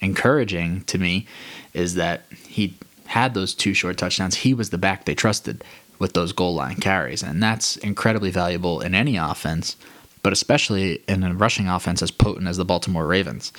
encouraging 0.01 0.83
to 0.85 0.99
me 0.99 1.27
is 1.75 1.95
that 1.97 2.23
he 2.47 2.75
had 3.09 3.33
those 3.33 3.55
two 3.55 3.73
short 3.73 3.97
touchdowns, 3.97 4.37
he 4.37 4.53
was 4.53 4.69
the 4.69 4.79
back 4.79 5.05
they 5.05 5.15
trusted 5.15 5.65
with 5.99 6.13
those 6.13 6.33
goal 6.33 6.55
line 6.55 6.77
carries. 6.77 7.23
And 7.23 7.43
that's 7.43 7.77
incredibly 7.79 8.31
valuable 8.31 8.81
in 8.81 8.95
any 8.95 9.17
offense, 9.17 9.77
but 10.23 10.33
especially 10.33 11.03
in 11.09 11.25
a 11.25 11.33
rushing 11.33 11.69
offense 11.69 12.03
as 12.03 12.11
potent 12.11 12.47
as 12.47 12.59
the 12.59 12.67
Baltimore 12.67 13.07
Ravens. 13.07 13.53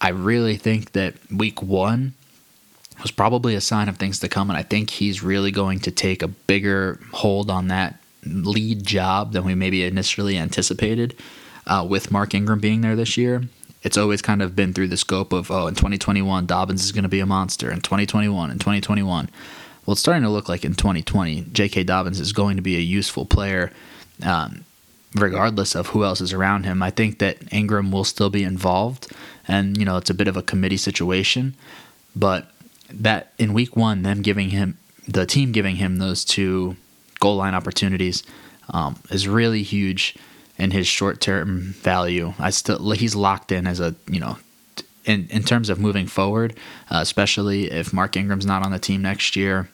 I 0.00 0.10
really 0.10 0.56
think 0.56 0.92
that 0.92 1.14
week 1.30 1.62
one 1.62 2.12
was 3.00 3.10
probably 3.10 3.54
a 3.54 3.60
sign 3.60 3.88
of 3.88 3.96
things 3.96 4.18
to 4.20 4.28
come, 4.28 4.50
and 4.50 4.58
I 4.58 4.62
think 4.62 4.90
he's 4.90 5.22
really 5.22 5.50
going 5.50 5.80
to 5.80 5.90
take 5.90 6.22
a 6.22 6.28
bigger 6.28 7.00
hold 7.12 7.50
on 7.50 7.68
that 7.68 7.98
lead 8.24 8.84
job 8.84 9.32
than 9.32 9.44
we 9.44 9.54
maybe 9.54 9.82
initially 9.82 10.36
anticipated 10.36 11.16
uh, 11.66 11.86
with 11.88 12.10
Mark 12.10 12.34
Ingram 12.34 12.60
being 12.60 12.82
there 12.82 12.96
this 12.96 13.16
year 13.16 13.44
it's 13.82 13.96
always 13.96 14.22
kind 14.22 14.42
of 14.42 14.54
been 14.54 14.72
through 14.72 14.88
the 14.88 14.96
scope 14.96 15.32
of 15.32 15.50
oh 15.50 15.66
in 15.66 15.74
2021 15.74 16.46
Dobbins 16.46 16.84
is 16.84 16.92
going 16.92 17.02
to 17.02 17.08
be 17.08 17.20
a 17.20 17.26
monster 17.26 17.70
in 17.70 17.80
2021 17.80 18.50
and 18.50 18.60
2021 18.60 19.28
well 19.84 19.92
it's 19.92 20.00
starting 20.00 20.22
to 20.22 20.28
look 20.28 20.48
like 20.48 20.64
in 20.64 20.74
2020 20.74 21.46
J.K. 21.52 21.84
Dobbins 21.84 22.20
is 22.20 22.32
going 22.32 22.56
to 22.56 22.62
be 22.62 22.76
a 22.76 22.80
useful 22.80 23.24
player 23.24 23.72
um, 24.24 24.64
regardless 25.14 25.74
of 25.74 25.88
who 25.88 26.04
else 26.04 26.20
is 26.20 26.32
around 26.32 26.64
him 26.64 26.82
I 26.82 26.90
think 26.90 27.18
that 27.18 27.52
Ingram 27.52 27.90
will 27.90 28.04
still 28.04 28.30
be 28.30 28.44
involved 28.44 29.12
and 29.46 29.76
you 29.76 29.84
know 29.84 29.96
it's 29.96 30.10
a 30.10 30.14
bit 30.14 30.28
of 30.28 30.36
a 30.36 30.42
committee 30.42 30.76
situation 30.76 31.54
but 32.14 32.50
that 32.90 33.32
in 33.38 33.52
week 33.52 33.76
one 33.76 34.02
them 34.02 34.22
giving 34.22 34.50
him 34.50 34.78
the 35.08 35.26
team 35.26 35.52
giving 35.52 35.76
him 35.76 35.96
those 35.96 36.24
two 36.24 36.76
goal 37.20 37.36
line 37.36 37.54
opportunities 37.54 38.22
um, 38.70 39.00
is 39.10 39.26
really 39.26 39.62
huge 39.62 40.16
and 40.62 40.72
his 40.72 40.86
short 40.86 41.20
term 41.20 41.74
value. 41.80 42.34
I 42.38 42.50
still 42.50 42.92
he's 42.92 43.16
locked 43.16 43.50
in 43.50 43.66
as 43.66 43.80
a 43.80 43.96
you 44.08 44.20
know 44.20 44.38
in 45.04 45.26
in 45.30 45.42
terms 45.42 45.68
of 45.68 45.80
moving 45.80 46.06
forward, 46.06 46.54
uh, 46.88 47.00
especially 47.02 47.70
if 47.70 47.92
Mark 47.92 48.16
Ingram's 48.16 48.46
not 48.46 48.64
on 48.64 48.70
the 48.70 48.78
team 48.78 49.02
next 49.02 49.34
year. 49.34 49.68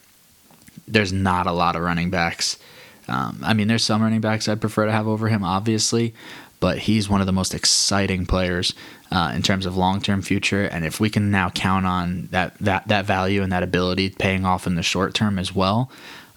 There's 0.86 1.12
not 1.12 1.46
a 1.46 1.52
lot 1.52 1.76
of 1.76 1.82
running 1.82 2.08
backs. 2.08 2.58
Um, 3.06 3.40
I 3.42 3.52
mean, 3.52 3.68
there's 3.68 3.84
some 3.84 4.02
running 4.02 4.22
backs 4.22 4.48
I'd 4.48 4.60
prefer 4.60 4.86
to 4.86 4.92
have 4.92 5.06
over 5.06 5.28
him, 5.28 5.44
obviously, 5.44 6.14
but 6.60 6.78
he's 6.78 7.08
one 7.08 7.20
of 7.20 7.26
the 7.26 7.32
most 7.32 7.52
exciting 7.54 8.24
players 8.24 8.74
uh, 9.10 9.32
in 9.34 9.42
terms 9.42 9.66
of 9.66 9.76
long-term 9.76 10.22
future. 10.22 10.64
And 10.64 10.84
if 10.84 11.00
we 11.00 11.10
can 11.10 11.30
now 11.30 11.50
count 11.50 11.84
on 11.84 12.28
that 12.30 12.56
that 12.60 12.88
that 12.88 13.04
value 13.04 13.42
and 13.42 13.52
that 13.52 13.62
ability 13.62 14.10
paying 14.10 14.46
off 14.46 14.66
in 14.66 14.74
the 14.74 14.82
short 14.82 15.12
term 15.12 15.38
as 15.38 15.54
well, 15.54 15.90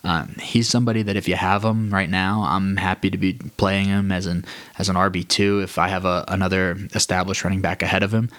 um, 0.03 0.35
he's 0.41 0.67
somebody 0.67 1.03
that 1.03 1.15
if 1.15 1.27
you 1.27 1.35
have 1.35 1.63
him 1.63 1.93
right 1.93 2.09
now, 2.09 2.43
I'm 2.47 2.77
happy 2.77 3.09
to 3.11 3.17
be 3.17 3.33
playing 3.57 3.85
him 3.85 4.11
as 4.11 4.25
an 4.25 4.45
as 4.79 4.89
an 4.89 4.95
RB 4.95 5.27
two 5.27 5.59
if 5.61 5.77
I 5.77 5.89
have 5.89 6.05
a, 6.05 6.25
another 6.27 6.77
established 6.95 7.43
running 7.43 7.61
back 7.61 7.83
ahead 7.83 8.01
of 8.03 8.13
him, 8.13 8.29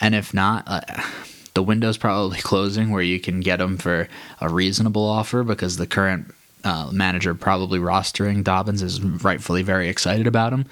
and 0.00 0.14
if 0.14 0.32
not, 0.32 0.64
uh, 0.66 0.80
the 1.54 1.62
window's 1.62 1.98
probably 1.98 2.38
closing 2.42 2.90
where 2.90 3.02
you 3.02 3.20
can 3.20 3.40
get 3.40 3.60
him 3.60 3.76
for 3.76 4.08
a 4.40 4.48
reasonable 4.48 5.04
offer 5.04 5.42
because 5.42 5.76
the 5.76 5.86
current 5.86 6.32
uh, 6.64 6.90
manager 6.92 7.34
probably 7.34 7.78
rostering 7.78 8.42
Dobbins 8.42 8.82
is 8.82 9.02
rightfully 9.02 9.62
very 9.62 9.88
excited 9.88 10.26
about 10.26 10.52
him. 10.52 10.66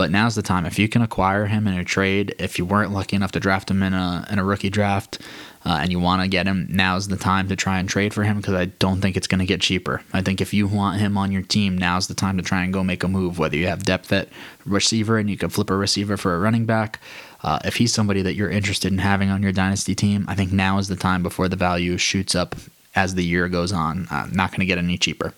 But 0.00 0.10
now's 0.10 0.34
the 0.34 0.40
time. 0.40 0.64
If 0.64 0.78
you 0.78 0.88
can 0.88 1.02
acquire 1.02 1.44
him 1.44 1.66
in 1.66 1.74
a 1.74 1.84
trade, 1.84 2.34
if 2.38 2.58
you 2.58 2.64
weren't 2.64 2.90
lucky 2.90 3.16
enough 3.16 3.32
to 3.32 3.38
draft 3.38 3.70
him 3.70 3.82
in 3.82 3.92
a 3.92 4.26
in 4.30 4.38
a 4.38 4.44
rookie 4.44 4.70
draft, 4.70 5.18
uh, 5.66 5.76
and 5.82 5.92
you 5.92 6.00
want 6.00 6.22
to 6.22 6.28
get 6.28 6.46
him, 6.46 6.66
now's 6.70 7.08
the 7.08 7.18
time 7.18 7.48
to 7.48 7.54
try 7.54 7.78
and 7.78 7.86
trade 7.86 8.14
for 8.14 8.24
him 8.24 8.38
because 8.38 8.54
I 8.54 8.64
don't 8.64 9.02
think 9.02 9.18
it's 9.18 9.26
going 9.26 9.40
to 9.40 9.44
get 9.44 9.60
cheaper. 9.60 10.00
I 10.14 10.22
think 10.22 10.40
if 10.40 10.54
you 10.54 10.66
want 10.66 11.00
him 11.00 11.18
on 11.18 11.32
your 11.32 11.42
team, 11.42 11.76
now's 11.76 12.08
the 12.08 12.14
time 12.14 12.38
to 12.38 12.42
try 12.42 12.64
and 12.64 12.72
go 12.72 12.82
make 12.82 13.04
a 13.04 13.08
move. 13.08 13.38
Whether 13.38 13.58
you 13.58 13.66
have 13.66 13.84
depth 13.84 14.10
at 14.10 14.30
receiver 14.64 15.18
and 15.18 15.28
you 15.28 15.36
can 15.36 15.50
flip 15.50 15.68
a 15.68 15.76
receiver 15.76 16.16
for 16.16 16.34
a 16.34 16.38
running 16.38 16.64
back, 16.64 16.98
uh, 17.42 17.58
if 17.66 17.76
he's 17.76 17.92
somebody 17.92 18.22
that 18.22 18.36
you're 18.36 18.48
interested 18.48 18.90
in 18.90 19.00
having 19.00 19.28
on 19.28 19.42
your 19.42 19.52
dynasty 19.52 19.94
team, 19.94 20.24
I 20.28 20.34
think 20.34 20.50
now 20.50 20.78
is 20.78 20.88
the 20.88 20.96
time 20.96 21.22
before 21.22 21.48
the 21.48 21.56
value 21.56 21.98
shoots 21.98 22.34
up 22.34 22.56
as 22.94 23.16
the 23.16 23.22
year 23.22 23.50
goes 23.50 23.70
on. 23.70 24.08
Uh, 24.10 24.28
not 24.32 24.50
going 24.52 24.60
to 24.60 24.64
get 24.64 24.78
any 24.78 24.96
cheaper. 24.96 25.34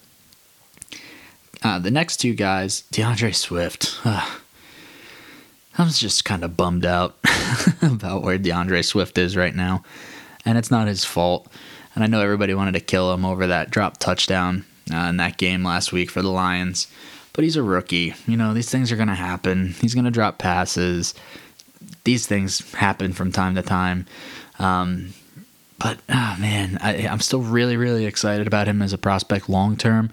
Uh, 1.64 1.80
the 1.80 1.90
next 1.90 2.18
two 2.18 2.34
guys, 2.34 2.82
D'Andre 2.92 3.32
Swift. 3.32 3.98
I 5.78 5.84
was 5.84 5.98
just 5.98 6.24
kind 6.24 6.44
of 6.44 6.56
bummed 6.56 6.84
out 6.84 7.16
about 7.82 8.22
where 8.22 8.38
D'Andre 8.38 8.82
Swift 8.82 9.16
is 9.16 9.36
right 9.36 9.54
now, 9.54 9.82
and 10.44 10.58
it's 10.58 10.70
not 10.70 10.88
his 10.88 11.04
fault. 11.04 11.50
And 11.94 12.04
I 12.04 12.06
know 12.06 12.20
everybody 12.20 12.54
wanted 12.54 12.72
to 12.72 12.80
kill 12.80 13.12
him 13.12 13.24
over 13.24 13.46
that 13.46 13.70
drop 13.70 13.98
touchdown 13.98 14.64
uh, 14.92 15.08
in 15.08 15.16
that 15.18 15.38
game 15.38 15.64
last 15.64 15.92
week 15.92 16.10
for 16.10 16.22
the 16.22 16.30
Lions, 16.30 16.88
but 17.32 17.44
he's 17.44 17.56
a 17.56 17.62
rookie. 17.62 18.14
You 18.26 18.36
know, 18.36 18.54
these 18.54 18.70
things 18.70 18.92
are 18.92 18.96
going 18.96 19.08
to 19.08 19.14
happen. 19.14 19.74
He's 19.80 19.94
going 19.94 20.04
to 20.04 20.10
drop 20.10 20.38
passes. 20.38 21.14
These 22.04 22.26
things 22.26 22.72
happen 22.72 23.12
from 23.12 23.32
time 23.32 23.54
to 23.54 23.62
time. 23.62 24.06
Um, 24.58 25.14
but 25.78 25.98
oh 26.08 26.36
man, 26.38 26.78
I, 26.80 27.08
I'm 27.08 27.20
still 27.20 27.42
really, 27.42 27.76
really 27.76 28.06
excited 28.06 28.46
about 28.46 28.68
him 28.68 28.82
as 28.82 28.92
a 28.92 28.98
prospect 28.98 29.48
long 29.48 29.76
term. 29.76 30.10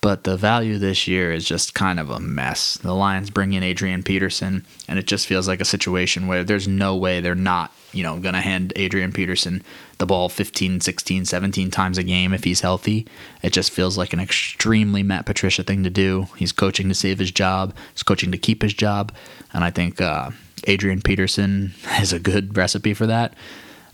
But 0.00 0.24
the 0.24 0.36
value 0.36 0.78
this 0.78 1.08
year 1.08 1.32
is 1.32 1.44
just 1.44 1.74
kind 1.74 1.98
of 1.98 2.08
a 2.08 2.20
mess. 2.20 2.76
The 2.76 2.94
Lions 2.94 3.30
bring 3.30 3.52
in 3.52 3.64
Adrian 3.64 4.04
Peterson, 4.04 4.64
and 4.86 4.98
it 4.98 5.06
just 5.06 5.26
feels 5.26 5.48
like 5.48 5.60
a 5.60 5.64
situation 5.64 6.28
where 6.28 6.44
there's 6.44 6.68
no 6.68 6.96
way 6.96 7.20
they're 7.20 7.34
not, 7.34 7.72
you 7.92 8.04
know, 8.04 8.18
going 8.20 8.34
to 8.34 8.40
hand 8.40 8.72
Adrian 8.76 9.12
Peterson 9.12 9.62
the 9.98 10.06
ball 10.06 10.28
15, 10.28 10.80
16, 10.80 11.24
17 11.24 11.70
times 11.70 11.98
a 11.98 12.04
game 12.04 12.32
if 12.32 12.44
he's 12.44 12.60
healthy. 12.60 13.06
It 13.42 13.52
just 13.52 13.72
feels 13.72 13.98
like 13.98 14.12
an 14.12 14.20
extremely 14.20 15.02
Matt 15.02 15.26
Patricia 15.26 15.64
thing 15.64 15.82
to 15.82 15.90
do. 15.90 16.28
He's 16.36 16.52
coaching 16.52 16.88
to 16.88 16.94
save 16.94 17.18
his 17.18 17.32
job, 17.32 17.74
he's 17.92 18.04
coaching 18.04 18.32
to 18.32 18.38
keep 18.38 18.62
his 18.62 18.74
job, 18.74 19.12
and 19.52 19.64
I 19.64 19.70
think 19.70 20.00
uh, 20.00 20.30
Adrian 20.64 21.02
Peterson 21.02 21.74
is 22.00 22.12
a 22.12 22.20
good 22.20 22.56
recipe 22.56 22.94
for 22.94 23.06
that. 23.06 23.34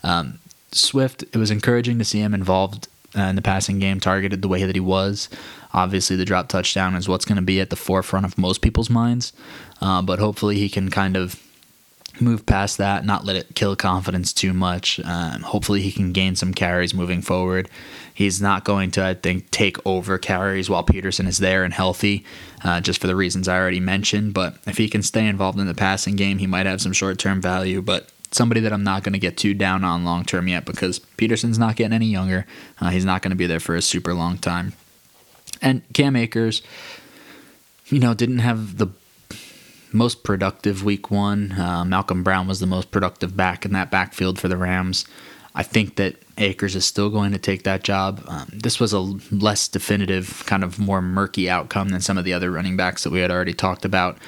Um, 0.02 0.38
Swift, 0.72 1.22
it 1.22 1.36
was 1.36 1.50
encouraging 1.50 1.98
to 1.98 2.04
see 2.04 2.20
him 2.20 2.34
involved 2.34 2.88
uh, 3.16 3.22
in 3.22 3.36
the 3.36 3.42
passing 3.42 3.78
game, 3.78 4.00
targeted 4.00 4.42
the 4.42 4.48
way 4.48 4.64
that 4.64 4.76
he 4.76 4.80
was. 4.80 5.28
Obviously, 5.72 6.16
the 6.16 6.24
drop 6.24 6.48
touchdown 6.48 6.94
is 6.94 7.08
what's 7.08 7.24
going 7.24 7.36
to 7.36 7.42
be 7.42 7.60
at 7.60 7.70
the 7.70 7.76
forefront 7.76 8.26
of 8.26 8.38
most 8.38 8.60
people's 8.62 8.90
minds, 8.90 9.32
uh, 9.80 10.02
but 10.02 10.18
hopefully 10.18 10.56
he 10.56 10.68
can 10.68 10.90
kind 10.90 11.16
of 11.16 11.40
move 12.20 12.46
past 12.46 12.78
that, 12.78 13.04
not 13.04 13.24
let 13.24 13.36
it 13.36 13.54
kill 13.54 13.74
confidence 13.74 14.32
too 14.32 14.52
much. 14.52 15.00
Um, 15.00 15.42
hopefully, 15.42 15.82
he 15.82 15.92
can 15.92 16.12
gain 16.12 16.36
some 16.36 16.54
carries 16.54 16.94
moving 16.94 17.22
forward. 17.22 17.68
He's 18.12 18.40
not 18.40 18.64
going 18.64 18.92
to, 18.92 19.04
I 19.04 19.14
think, 19.14 19.50
take 19.50 19.84
over 19.84 20.18
carries 20.18 20.70
while 20.70 20.84
Peterson 20.84 21.26
is 21.26 21.38
there 21.38 21.64
and 21.64 21.74
healthy, 21.74 22.24
uh, 22.62 22.80
just 22.80 23.00
for 23.00 23.08
the 23.08 23.16
reasons 23.16 23.48
I 23.48 23.58
already 23.58 23.80
mentioned. 23.80 24.34
But 24.34 24.56
if 24.66 24.76
he 24.76 24.88
can 24.88 25.02
stay 25.02 25.26
involved 25.26 25.58
in 25.58 25.66
the 25.66 25.74
passing 25.74 26.14
game, 26.14 26.38
he 26.38 26.46
might 26.46 26.66
have 26.66 26.80
some 26.80 26.92
short 26.92 27.18
term 27.18 27.40
value. 27.40 27.82
But 27.82 28.08
somebody 28.30 28.60
that 28.60 28.72
I'm 28.72 28.84
not 28.84 29.02
going 29.02 29.12
to 29.12 29.18
get 29.18 29.36
too 29.36 29.54
down 29.54 29.84
on 29.84 30.04
long 30.04 30.24
term 30.24 30.48
yet 30.48 30.64
because 30.64 30.98
Peterson's 30.98 31.58
not 31.58 31.76
getting 31.76 31.92
any 31.92 32.06
younger. 32.06 32.46
Uh, 32.80 32.90
he's 32.90 33.04
not 33.04 33.22
going 33.22 33.30
to 33.30 33.36
be 33.36 33.46
there 33.46 33.60
for 33.60 33.76
a 33.76 33.82
super 33.82 34.14
long 34.14 34.38
time. 34.38 34.72
And 35.62 35.82
Cam 35.92 36.16
Akers, 36.16 36.62
you 37.86 37.98
know, 38.00 38.14
didn't 38.14 38.40
have 38.40 38.78
the 38.78 38.88
most 39.92 40.24
productive 40.24 40.84
week 40.84 41.10
one. 41.10 41.52
Uh, 41.52 41.84
Malcolm 41.84 42.22
Brown 42.22 42.48
was 42.48 42.60
the 42.60 42.66
most 42.66 42.90
productive 42.90 43.36
back 43.36 43.64
in 43.64 43.72
that 43.72 43.90
backfield 43.90 44.38
for 44.38 44.48
the 44.48 44.56
Rams. 44.56 45.06
I 45.54 45.62
think 45.62 45.96
that 45.96 46.16
Akers 46.36 46.74
is 46.74 46.84
still 46.84 47.10
going 47.10 47.30
to 47.30 47.38
take 47.38 47.62
that 47.62 47.84
job. 47.84 48.24
Um, 48.26 48.48
this 48.52 48.80
was 48.80 48.92
a 48.92 48.98
less 48.98 49.68
definitive, 49.68 50.42
kind 50.46 50.64
of 50.64 50.80
more 50.80 51.00
murky 51.00 51.48
outcome 51.48 51.90
than 51.90 52.00
some 52.00 52.18
of 52.18 52.24
the 52.24 52.32
other 52.32 52.50
running 52.50 52.76
backs 52.76 53.04
that 53.04 53.12
we 53.12 53.20
had 53.20 53.30
already 53.30 53.52
talked 53.52 53.84
about 53.84 54.18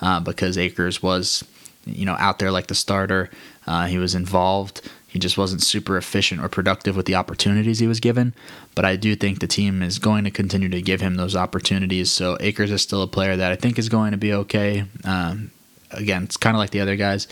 uh, 0.00 0.20
because 0.20 0.56
Akers 0.56 1.02
was, 1.02 1.42
you 1.86 2.04
know, 2.04 2.16
out 2.18 2.38
there 2.38 2.50
like 2.50 2.66
the 2.66 2.74
starter. 2.74 3.30
Uh, 3.66 3.86
he 3.86 3.98
was 3.98 4.14
involved. 4.14 4.82
He 5.06 5.18
just 5.18 5.38
wasn't 5.38 5.62
super 5.62 5.96
efficient 5.96 6.42
or 6.42 6.48
productive 6.48 6.94
with 6.94 7.06
the 7.06 7.14
opportunities 7.14 7.78
he 7.78 7.86
was 7.86 8.00
given. 8.00 8.34
But 8.74 8.84
I 8.84 8.96
do 8.96 9.16
think 9.16 9.38
the 9.38 9.46
team 9.46 9.80
is 9.80 9.98
going 9.98 10.24
to 10.24 10.30
continue 10.30 10.68
to 10.68 10.82
give 10.82 11.00
him 11.00 11.14
those 11.14 11.34
opportunities. 11.34 12.12
So 12.12 12.36
Akers 12.40 12.70
is 12.70 12.82
still 12.82 13.00
a 13.02 13.06
player 13.06 13.34
that 13.36 13.50
I 13.50 13.56
think 13.56 13.78
is 13.78 13.88
going 13.88 14.10
to 14.10 14.18
be 14.18 14.34
okay. 14.34 14.84
Um, 15.04 15.52
again, 15.90 16.24
it's 16.24 16.36
kind 16.36 16.54
of 16.54 16.58
like 16.58 16.70
the 16.70 16.80
other 16.80 16.96
guys. 16.96 17.28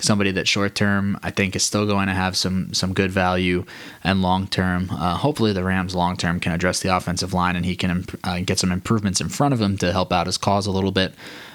Somebody 0.00 0.32
that 0.32 0.46
short 0.46 0.74
term 0.74 1.18
I 1.22 1.30
think 1.30 1.56
is 1.56 1.64
still 1.64 1.86
going 1.86 2.08
to 2.08 2.14
have 2.14 2.36
some 2.36 2.74
some 2.74 2.92
good 2.94 3.12
value, 3.12 3.64
and 4.02 4.22
long 4.22 4.48
term, 4.48 4.90
uh, 4.90 5.16
hopefully 5.16 5.52
the 5.52 5.62
Rams 5.62 5.94
long 5.94 6.16
term 6.16 6.40
can 6.40 6.52
address 6.52 6.80
the 6.80 6.94
offensive 6.94 7.32
line 7.32 7.54
and 7.54 7.64
he 7.64 7.76
can 7.76 7.90
imp- 7.90 8.18
uh, 8.24 8.40
get 8.40 8.58
some 8.58 8.72
improvements 8.72 9.20
in 9.20 9.28
front 9.28 9.54
of 9.54 9.60
him 9.60 9.78
to 9.78 9.92
help 9.92 10.12
out 10.12 10.26
his 10.26 10.36
cause 10.36 10.66
a 10.66 10.72
little 10.72 10.90
bit. 10.90 11.14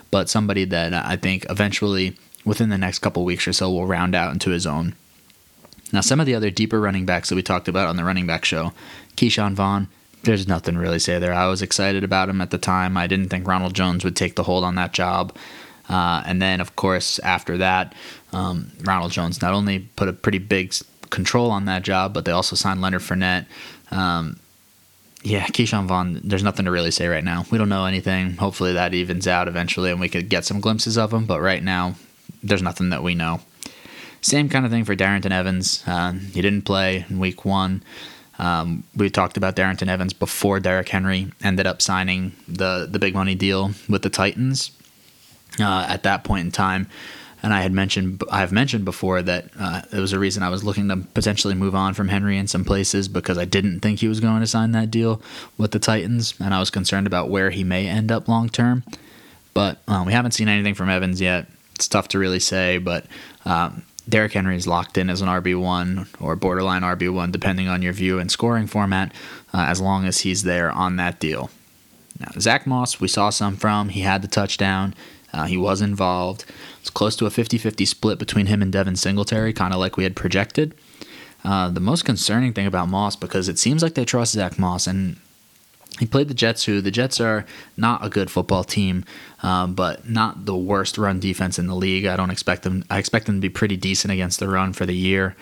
But 0.09 0.29
somebody 0.29 0.65
that 0.65 0.93
I 0.93 1.17
think 1.17 1.45
eventually 1.49 2.17
within 2.49 2.69
the 2.69 2.77
next 2.77 2.99
couple 2.99 3.23
weeks 3.23 3.47
or 3.47 3.53
so 3.53 3.69
will 3.69 3.85
round 3.85 4.15
out 4.15 4.33
into 4.33 4.49
his 4.49 4.65
own. 4.65 4.95
Now, 5.93 6.01
some 6.01 6.19
of 6.19 6.25
the 6.25 6.35
other 6.35 6.49
deeper 6.49 6.81
running 6.81 7.05
backs 7.05 7.29
that 7.29 7.35
we 7.35 7.43
talked 7.43 7.67
about 7.67 7.87
on 7.87 7.95
the 7.95 8.03
running 8.03 8.25
back 8.25 8.43
show, 8.43 8.73
Ke'Shawn 9.15 9.53
Vaughn, 9.53 9.87
there's 10.23 10.47
nothing 10.47 10.77
really 10.77 10.97
to 10.97 10.99
say 10.99 11.19
there. 11.19 11.33
I 11.33 11.47
was 11.47 11.61
excited 11.61 12.03
about 12.03 12.27
him 12.27 12.41
at 12.41 12.49
the 12.49 12.57
time. 12.57 12.97
I 12.97 13.07
didn't 13.07 13.29
think 13.29 13.47
Ronald 13.47 13.73
Jones 13.73 14.03
would 14.03 14.15
take 14.15 14.35
the 14.35 14.43
hold 14.43 14.63
on 14.63 14.75
that 14.75 14.93
job. 14.93 15.35
Uh, 15.87 16.21
and 16.25 16.41
then, 16.41 16.59
of 16.59 16.75
course, 16.75 17.19
after 17.19 17.57
that, 17.57 17.93
um, 18.33 18.71
Ronald 18.81 19.11
Jones 19.11 19.41
not 19.41 19.53
only 19.53 19.79
put 19.95 20.07
a 20.07 20.13
pretty 20.13 20.37
big 20.39 20.73
control 21.09 21.51
on 21.51 21.65
that 21.65 21.83
job, 21.83 22.13
but 22.13 22.25
they 22.25 22.31
also 22.31 22.55
signed 22.55 22.81
Leonard 22.81 23.01
Fournette. 23.01 23.45
Um, 23.91 24.39
yeah, 25.23 25.45
Ke'Shawn 25.45 25.85
Vaughn, 25.85 26.21
there's 26.23 26.43
nothing 26.43 26.65
to 26.65 26.71
really 26.71 26.91
say 26.91 27.07
right 27.07 27.23
now. 27.23 27.45
We 27.51 27.57
don't 27.57 27.69
know 27.69 27.85
anything. 27.85 28.37
Hopefully 28.37 28.73
that 28.73 28.93
evens 28.93 29.27
out 29.27 29.47
eventually 29.47 29.91
and 29.91 29.99
we 29.99 30.09
could 30.09 30.29
get 30.29 30.45
some 30.45 30.61
glimpses 30.61 30.97
of 30.97 31.13
him. 31.13 31.25
But 31.25 31.41
right 31.41 31.63
now, 31.63 31.95
there's 32.43 32.61
nothing 32.61 32.89
that 32.89 33.03
we 33.03 33.15
know. 33.15 33.41
Same 34.21 34.49
kind 34.49 34.65
of 34.65 34.71
thing 34.71 34.83
for 34.83 34.95
Darrynton 34.95 35.31
Evans. 35.31 35.83
Uh, 35.87 36.11
he 36.11 36.41
didn't 36.41 36.63
play 36.63 37.05
in 37.09 37.19
week 37.19 37.45
one. 37.45 37.83
Um, 38.37 38.83
we 38.95 39.09
talked 39.09 39.37
about 39.37 39.55
Darrynton 39.55 39.87
Evans 39.87 40.13
before 40.13 40.59
Derrick 40.59 40.89
Henry 40.89 41.31
ended 41.43 41.67
up 41.67 41.81
signing 41.81 42.33
the 42.47 42.87
the 42.89 42.99
big 42.99 43.13
money 43.13 43.35
deal 43.35 43.71
with 43.87 44.01
the 44.01 44.09
Titans. 44.09 44.71
Uh, 45.59 45.85
at 45.89 46.03
that 46.03 46.23
point 46.23 46.45
in 46.45 46.51
time, 46.51 46.87
and 47.41 47.53
I 47.53 47.61
had 47.61 47.73
mentioned 47.73 48.23
I 48.31 48.39
have 48.39 48.51
mentioned 48.51 48.85
before 48.85 49.21
that 49.21 49.49
uh, 49.59 49.81
it 49.91 49.99
was 49.99 50.13
a 50.13 50.19
reason 50.19 50.43
I 50.43 50.49
was 50.49 50.63
looking 50.63 50.87
to 50.89 50.97
potentially 50.97 51.55
move 51.55 51.75
on 51.75 51.93
from 51.93 52.07
Henry 52.07 52.37
in 52.37 52.47
some 52.47 52.63
places 52.63 53.07
because 53.07 53.37
I 53.37 53.45
didn't 53.45 53.79
think 53.79 53.99
he 53.99 54.07
was 54.07 54.19
going 54.19 54.39
to 54.41 54.47
sign 54.47 54.71
that 54.71 54.91
deal 54.91 55.21
with 55.57 55.71
the 55.71 55.79
Titans, 55.79 56.33
and 56.39 56.53
I 56.53 56.59
was 56.59 56.69
concerned 56.69 57.07
about 57.07 57.29
where 57.29 57.49
he 57.49 57.63
may 57.63 57.87
end 57.87 58.11
up 58.11 58.27
long 58.27 58.47
term. 58.49 58.83
But 59.53 59.79
uh, 59.87 60.03
we 60.05 60.13
haven't 60.13 60.31
seen 60.31 60.47
anything 60.47 60.75
from 60.75 60.89
Evans 60.89 61.19
yet. 61.19 61.47
It's 61.79 61.87
tough 61.87 62.09
to 62.09 62.19
really 62.19 62.41
say, 62.41 62.77
but 62.77 63.05
um, 63.45 63.83
Derrick 64.09 64.33
Henry 64.33 64.57
is 64.57 64.67
locked 64.67 64.97
in 64.97 65.09
as 65.09 65.21
an 65.21 65.29
RB1 65.29 66.07
or 66.19 66.35
borderline 66.35 66.81
RB1, 66.81 67.31
depending 67.31 67.69
on 67.69 67.81
your 67.81 67.93
view 67.93 68.19
and 68.19 68.29
scoring 68.29 68.67
format, 68.67 69.13
uh, 69.53 69.65
as 69.69 69.79
long 69.79 70.03
as 70.03 70.19
he's 70.19 70.43
there 70.43 70.69
on 70.71 70.97
that 70.97 71.21
deal. 71.21 71.49
Now, 72.19 72.31
Zach 72.37 72.67
Moss, 72.67 72.99
we 72.99 73.07
saw 73.07 73.29
some 73.29 73.55
from. 73.55 73.87
He 73.87 74.01
had 74.01 74.21
the 74.21 74.27
touchdown, 74.27 74.93
uh, 75.31 75.45
he 75.45 75.55
was 75.55 75.79
involved. 75.81 76.43
It's 76.81 76.89
close 76.89 77.15
to 77.15 77.25
a 77.25 77.29
50 77.29 77.57
50 77.57 77.85
split 77.85 78.19
between 78.19 78.47
him 78.47 78.61
and 78.61 78.73
Devin 78.73 78.97
Singletary, 78.97 79.53
kind 79.53 79.73
of 79.73 79.79
like 79.79 79.95
we 79.95 80.03
had 80.03 80.17
projected. 80.17 80.75
Uh, 81.45 81.69
the 81.69 81.79
most 81.79 82.03
concerning 82.03 82.51
thing 82.51 82.67
about 82.67 82.89
Moss, 82.89 83.15
because 83.15 83.47
it 83.47 83.57
seems 83.57 83.81
like 83.81 83.93
they 83.93 84.03
trust 84.03 84.33
Zach 84.33 84.59
Moss, 84.59 84.85
and 84.85 85.15
he 85.99 86.05
played 86.05 86.29
the 86.29 86.33
Jets, 86.33 86.63
who 86.63 86.81
the 86.81 86.91
Jets 86.91 87.19
are 87.19 87.45
not 87.75 88.03
a 88.03 88.09
good 88.09 88.31
football 88.31 88.63
team, 88.63 89.03
um, 89.43 89.73
but 89.73 90.09
not 90.09 90.45
the 90.45 90.55
worst 90.55 90.97
run 90.97 91.19
defense 91.19 91.59
in 91.59 91.67
the 91.67 91.75
league. 91.75 92.05
I 92.05 92.15
don't 92.15 92.31
expect 92.31 92.63
them. 92.63 92.85
I 92.89 92.97
expect 92.97 93.25
them 93.25 93.35
to 93.35 93.41
be 93.41 93.49
pretty 93.49 93.77
decent 93.77 94.11
against 94.11 94.39
the 94.39 94.47
run 94.47 94.73
for 94.73 94.85
the 94.85 94.95
year. 94.95 95.35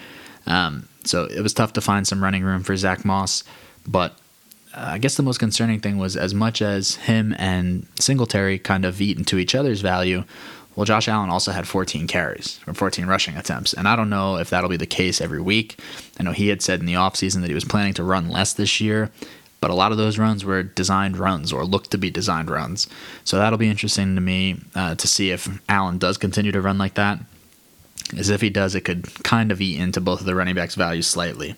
Um, 0.48 0.88
so 1.04 1.26
it 1.26 1.42
was 1.42 1.54
tough 1.54 1.74
to 1.74 1.82
find 1.82 2.08
some 2.08 2.24
running 2.24 2.44
room 2.44 2.64
for 2.64 2.76
Zach 2.76 3.06
Moss, 3.06 3.44
but 3.88 4.18
uh, 4.74 4.92
I 4.94 4.98
guess 4.98 5.16
the 5.16 5.24
most 5.24 5.38
concerning 5.38 5.80
thing 5.80 5.98
was 5.98 6.18
as 6.18 6.34
much 6.34 6.62
as 6.62 6.96
him 6.96 7.36
and 7.38 7.88
Singletary 8.00 8.60
kind 8.60 8.84
of 8.84 9.00
eat 9.00 9.18
into 9.18 9.38
each 9.38 9.56
other's 9.56 9.82
value. 9.82 10.24
Well, 10.76 10.86
Josh 10.86 11.08
Allen 11.08 11.32
also 11.32 11.52
had 11.52 11.68
14 11.68 12.06
carries 12.08 12.60
or 12.68 12.74
14 12.74 13.08
rushing 13.08 13.36
attempts. 13.36 13.74
And 13.74 13.88
I 13.88 13.96
don't 13.96 14.12
know 14.12 14.38
if 14.38 14.52
that'll 14.52 14.70
be 14.70 14.78
the 14.78 14.86
case 14.86 15.20
every 15.20 15.42
week. 15.42 15.80
I 16.20 16.24
know 16.24 16.34
he 16.34 16.50
had 16.50 16.62
said 16.62 16.80
in 16.80 16.86
the 16.86 16.94
offseason 16.94 17.42
that 17.42 17.48
he 17.48 17.56
was 17.56 17.66
planning 17.66 17.96
to 17.96 18.04
run 18.04 18.30
less 18.30 18.54
this 18.54 18.80
year 18.80 19.12
but 19.60 19.72
a 19.72 19.76
lot 19.76 19.92
of 19.92 19.98
those 19.98 20.18
runs 20.18 20.46
were 20.46 20.64
designed 20.64 21.18
runs 21.18 21.52
or 21.52 21.66
looked 21.66 21.92
to 21.92 21.98
be 21.98 22.12
designed 22.12 22.50
runs. 22.50 22.88
So 23.24 23.38
that'll 23.38 23.58
be 23.58 23.70
interesting 23.70 24.16
to 24.16 24.22
me 24.22 24.60
uh, 24.76 24.96
to 24.96 25.08
see 25.08 25.32
if 25.32 25.50
Allen 25.68 25.98
does 25.98 26.18
continue 26.18 26.52
to 26.52 26.62
run 26.62 26.78
like 26.78 26.94
that. 26.96 27.20
As 28.18 28.30
if 28.30 28.42
he 28.42 28.50
does, 28.50 28.76
it 28.76 28.82
could 28.82 29.24
kind 29.24 29.52
of 29.52 29.60
eat 29.60 29.80
into 29.80 30.00
both 30.00 30.22
of 30.22 30.26
the 30.26 30.36
running 30.36 30.56
backs' 30.56 30.76
values 30.76 31.08
slightly. 31.08 31.56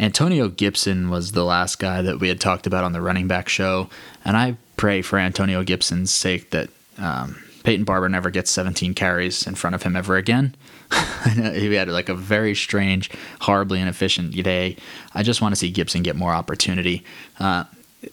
Antonio 0.00 0.48
Gibson 0.48 1.10
was 1.10 1.32
the 1.32 1.44
last 1.44 1.78
guy 1.78 2.02
that 2.02 2.18
we 2.18 2.28
had 2.28 2.40
talked 2.40 2.66
about 2.66 2.82
on 2.82 2.92
the 2.92 3.00
running 3.00 3.28
back 3.28 3.48
show, 3.48 3.88
and 4.24 4.36
I 4.36 4.56
pray 4.76 5.02
for 5.02 5.18
Antonio 5.18 5.62
Gibson's 5.62 6.12
sake 6.12 6.50
that 6.50 6.70
um, 6.98 7.40
Peyton 7.64 7.84
Barber 7.84 8.08
never 8.08 8.30
gets 8.30 8.50
17 8.50 8.94
carries 8.94 9.46
in 9.46 9.54
front 9.54 9.74
of 9.74 9.82
him 9.82 9.96
ever 9.96 10.16
again. 10.16 10.54
he 11.34 11.72
had 11.74 11.88
like 11.88 12.08
a 12.08 12.14
very 12.14 12.54
strange, 12.54 13.10
horribly 13.40 13.80
inefficient 13.80 14.32
day. 14.42 14.76
I 15.14 15.22
just 15.22 15.40
want 15.40 15.52
to 15.52 15.56
see 15.56 15.70
Gibson 15.70 16.02
get 16.02 16.16
more 16.16 16.32
opportunity. 16.32 17.04
Uh, 17.38 17.64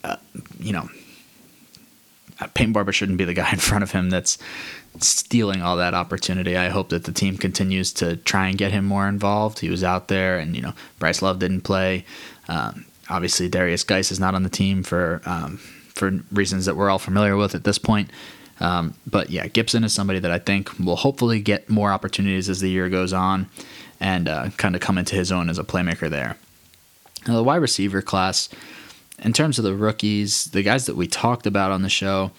uh, 0.04 0.18
you 0.60 0.74
know, 0.74 0.90
uh, 2.40 2.48
Peyton 2.54 2.74
Barber 2.74 2.92
shouldn't 2.92 3.18
be 3.18 3.26
the 3.26 3.34
guy 3.34 3.50
in 3.54 3.60
front 3.60 3.84
of 3.84 3.92
him 3.92 4.10
that's 4.10 4.38
stealing 5.00 5.62
all 5.62 5.78
that 5.78 5.94
opportunity. 5.94 6.58
I 6.58 6.70
hope 6.70 6.90
that 6.90 7.04
the 7.06 7.12
team 7.12 7.38
continues 7.38 7.94
to 7.94 8.18
try 8.18 8.48
and 8.48 8.58
get 8.58 8.72
him 8.72 8.86
more 8.86 9.08
involved. 9.08 9.60
He 9.60 9.70
was 9.70 9.84
out 9.84 10.08
there, 10.08 10.38
and 10.38 10.56
you 10.56 10.62
know, 10.62 10.74
Bryce 11.00 11.22
Love 11.22 11.40
didn't 11.40 11.62
play. 11.62 12.06
Um, 12.48 12.86
obviously, 13.10 13.50
Darius 13.50 13.84
Guice 13.84 14.12
is 14.12 14.20
not 14.20 14.36
on 14.36 14.44
the 14.44 14.50
team 14.50 14.84
for 14.84 15.22
um, 15.26 15.58
for 15.94 16.12
reasons 16.32 16.66
that 16.66 16.76
we're 16.76 16.90
all 16.90 17.00
familiar 17.00 17.36
with 17.36 17.56
at 17.56 17.64
this 17.64 17.78
point. 17.78 18.10
Um, 18.60 18.94
but 19.08 19.30
yeah, 19.30 19.48
Gibson 19.48 19.84
is 19.84 19.94
somebody 19.94 20.20
that 20.20 20.32
I 20.32 20.40
think 20.40 20.78
will 20.80 20.98
hopefully 20.98 21.40
get 21.40 21.70
more 21.70 21.92
opportunities 21.92 22.50
as 22.50 22.60
the 22.60 22.70
year 22.70 22.90
goes 22.90 23.14
on 23.14 23.48
and 24.00 24.28
uh, 24.28 24.50
kind 24.58 24.76
of 24.76 24.82
come 24.82 24.98
into 24.98 25.16
his 25.16 25.32
own 25.32 25.50
as 25.50 25.58
a 25.58 25.64
playmaker 25.64 26.10
there. 26.10 26.38
Now, 27.28 27.36
the 27.36 27.44
wide 27.44 27.58
receiver 27.58 28.02
class, 28.02 28.50
in 29.20 29.34
terms 29.34 29.58
of 29.58 29.66
the 29.66 29.76
rookies, 29.76 30.46
the 30.46 30.64
guys 30.64 30.86
that 30.86 30.96
we 30.96 31.08
talked 31.08 31.46
about 31.46 31.72
on 31.72 31.82
the 31.82 31.90
show, 31.90 32.32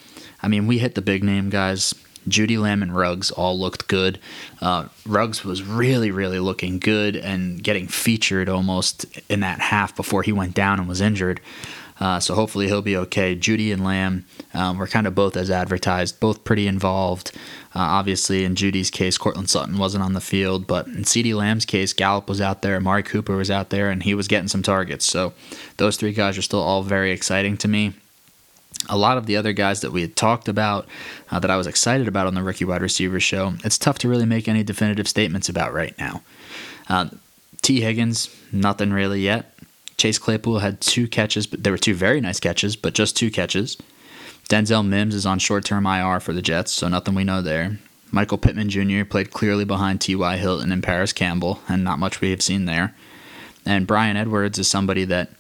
I 0.43 0.49
mean, 0.49 0.67
we 0.67 0.79
hit 0.79 0.95
the 0.95 1.03
big 1.03 1.23
name 1.23 1.51
guys. 1.51 1.95
Jeudy 2.29 2.59
Lamb 2.59 2.83
and 2.83 2.95
Ruggs 2.95 3.31
all 3.31 3.59
looked 3.59 3.89
good. 3.89 4.19
Uh, 4.61 4.87
Ruggs 5.07 5.43
was 5.43 5.63
really, 5.63 6.11
really 6.11 6.39
looking 6.39 6.79
good 6.79 7.17
and 7.17 7.63
getting 7.63 7.89
featured 7.89 8.49
almost 8.49 9.07
in 9.31 9.41
that 9.41 9.61
half 9.61 9.97
before 9.97 10.23
he 10.23 10.33
went 10.33 10.55
down 10.55 10.79
and 10.79 10.89
was 10.89 11.01
injured. 11.01 11.41
Uh, 12.01 12.19
so 12.19 12.35
hopefully 12.35 12.67
he'll 12.67 12.81
be 12.83 12.97
okay. 12.97 13.37
Jeudy 13.37 13.73
and 13.73 13.85
Lamb 13.85 14.25
um, 14.55 14.79
were 14.79 14.87
kind 14.87 15.07
of 15.07 15.15
both 15.15 15.37
as 15.37 15.51
advertised, 15.51 16.19
both 16.19 16.45
pretty 16.45 16.67
involved. 16.67 17.33
Uh, 17.75 17.81
obviously, 17.81 18.45
in 18.45 18.55
Jeudy's 18.55 18.91
case, 18.91 19.19
Courtland 19.19 19.51
Sutton 19.51 19.77
wasn't 19.77 20.03
on 20.03 20.15
the 20.15 20.21
field, 20.21 20.67
but 20.67 20.87
in 20.87 21.05
CeeDee 21.05 21.35
Lamb's 21.35 21.67
case, 21.67 21.93
Gallup 21.93 22.29
was 22.29 22.41
out 22.41 22.63
there, 22.63 22.77
Amari 22.77 23.03
Cooper 23.03 23.37
was 23.37 23.51
out 23.51 23.71
there, 23.71 23.91
and 23.91 24.03
he 24.03 24.15
was 24.15 24.29
getting 24.29 24.49
some 24.49 24.63
targets. 24.63 25.05
So 25.05 25.35
those 25.77 25.97
three 25.97 26.13
guys 26.13 26.39
are 26.39 26.43
still 26.43 26.63
all 26.63 26.83
very 26.83 27.13
exciting 27.13 27.57
to 27.59 27.69
me. 27.69 27.93
A 28.89 28.97
lot 28.97 29.19
of 29.19 29.27
the 29.27 29.37
other 29.37 29.53
guys 29.53 29.83
that 29.83 29.93
we 29.93 30.01
had 30.01 30.17
talked 30.17 30.49
about 30.49 30.89
uh, 31.31 31.39
that 31.39 31.51
I 31.51 31.57
was 31.57 31.67
excited 31.67 32.09
about 32.09 32.27
on 32.27 32.35
the 32.35 32.43
rookie 32.43 32.65
wide 32.65 32.81
receiver 32.81 33.21
show, 33.21 33.55
it's 33.63 33.77
tough 33.77 33.99
to 33.99 34.09
really 34.09 34.25
make 34.25 34.49
any 34.49 34.63
definitive 34.63 35.07
statements 35.07 35.51
about 35.51 35.75
right 35.75 35.97
now. 35.99 36.23
Uh, 36.89 37.11
Tee 37.61 37.83
Higgins, 37.83 38.35
nothing 38.53 38.91
really 38.91 39.21
yet. 39.21 39.55
Chase 40.01 40.19
Claypool 40.19 40.61
had 40.61 40.81
two 40.81 41.07
catches, 41.07 41.47
but 41.47 41.63
there 41.63 41.75
were 41.75 41.79
two 41.79 41.93
very 41.93 42.23
nice 42.23 42.41
catches, 42.41 42.75
but 42.75 42.95
just 42.95 43.19
two 43.19 43.31
catches. 43.31 43.77
Denzel 44.49 44.87
Mims 44.87 45.15
is 45.15 45.27
on 45.27 45.39
short 45.39 45.63
term 45.67 45.85
IR 45.85 46.21
for 46.21 46.33
the 46.33 46.41
Jets, 46.41 46.73
so 46.73 46.89
nothing 46.89 47.15
we 47.15 47.23
know 47.23 47.43
there. 47.43 47.79
Michael 48.11 48.39
Pittman 48.39 48.71
Jr. 48.71 49.05
played 49.05 49.31
clearly 49.31 49.67
behind 49.67 50.01
T.Y. 50.01 50.39
Hilton 50.39 50.73
and 50.73 50.83
Parris 50.83 51.13
Campbell, 51.13 51.61
and 51.69 51.85
not 51.85 51.99
much 51.99 52.23
we 52.23 52.31
have 52.31 52.41
seen 52.41 52.65
there. 52.65 52.95
And 53.67 53.87
Bryan 53.87 54.17
Edwards 54.17 54.59
is 54.59 54.69
somebody 54.69 55.05
that 55.05 55.33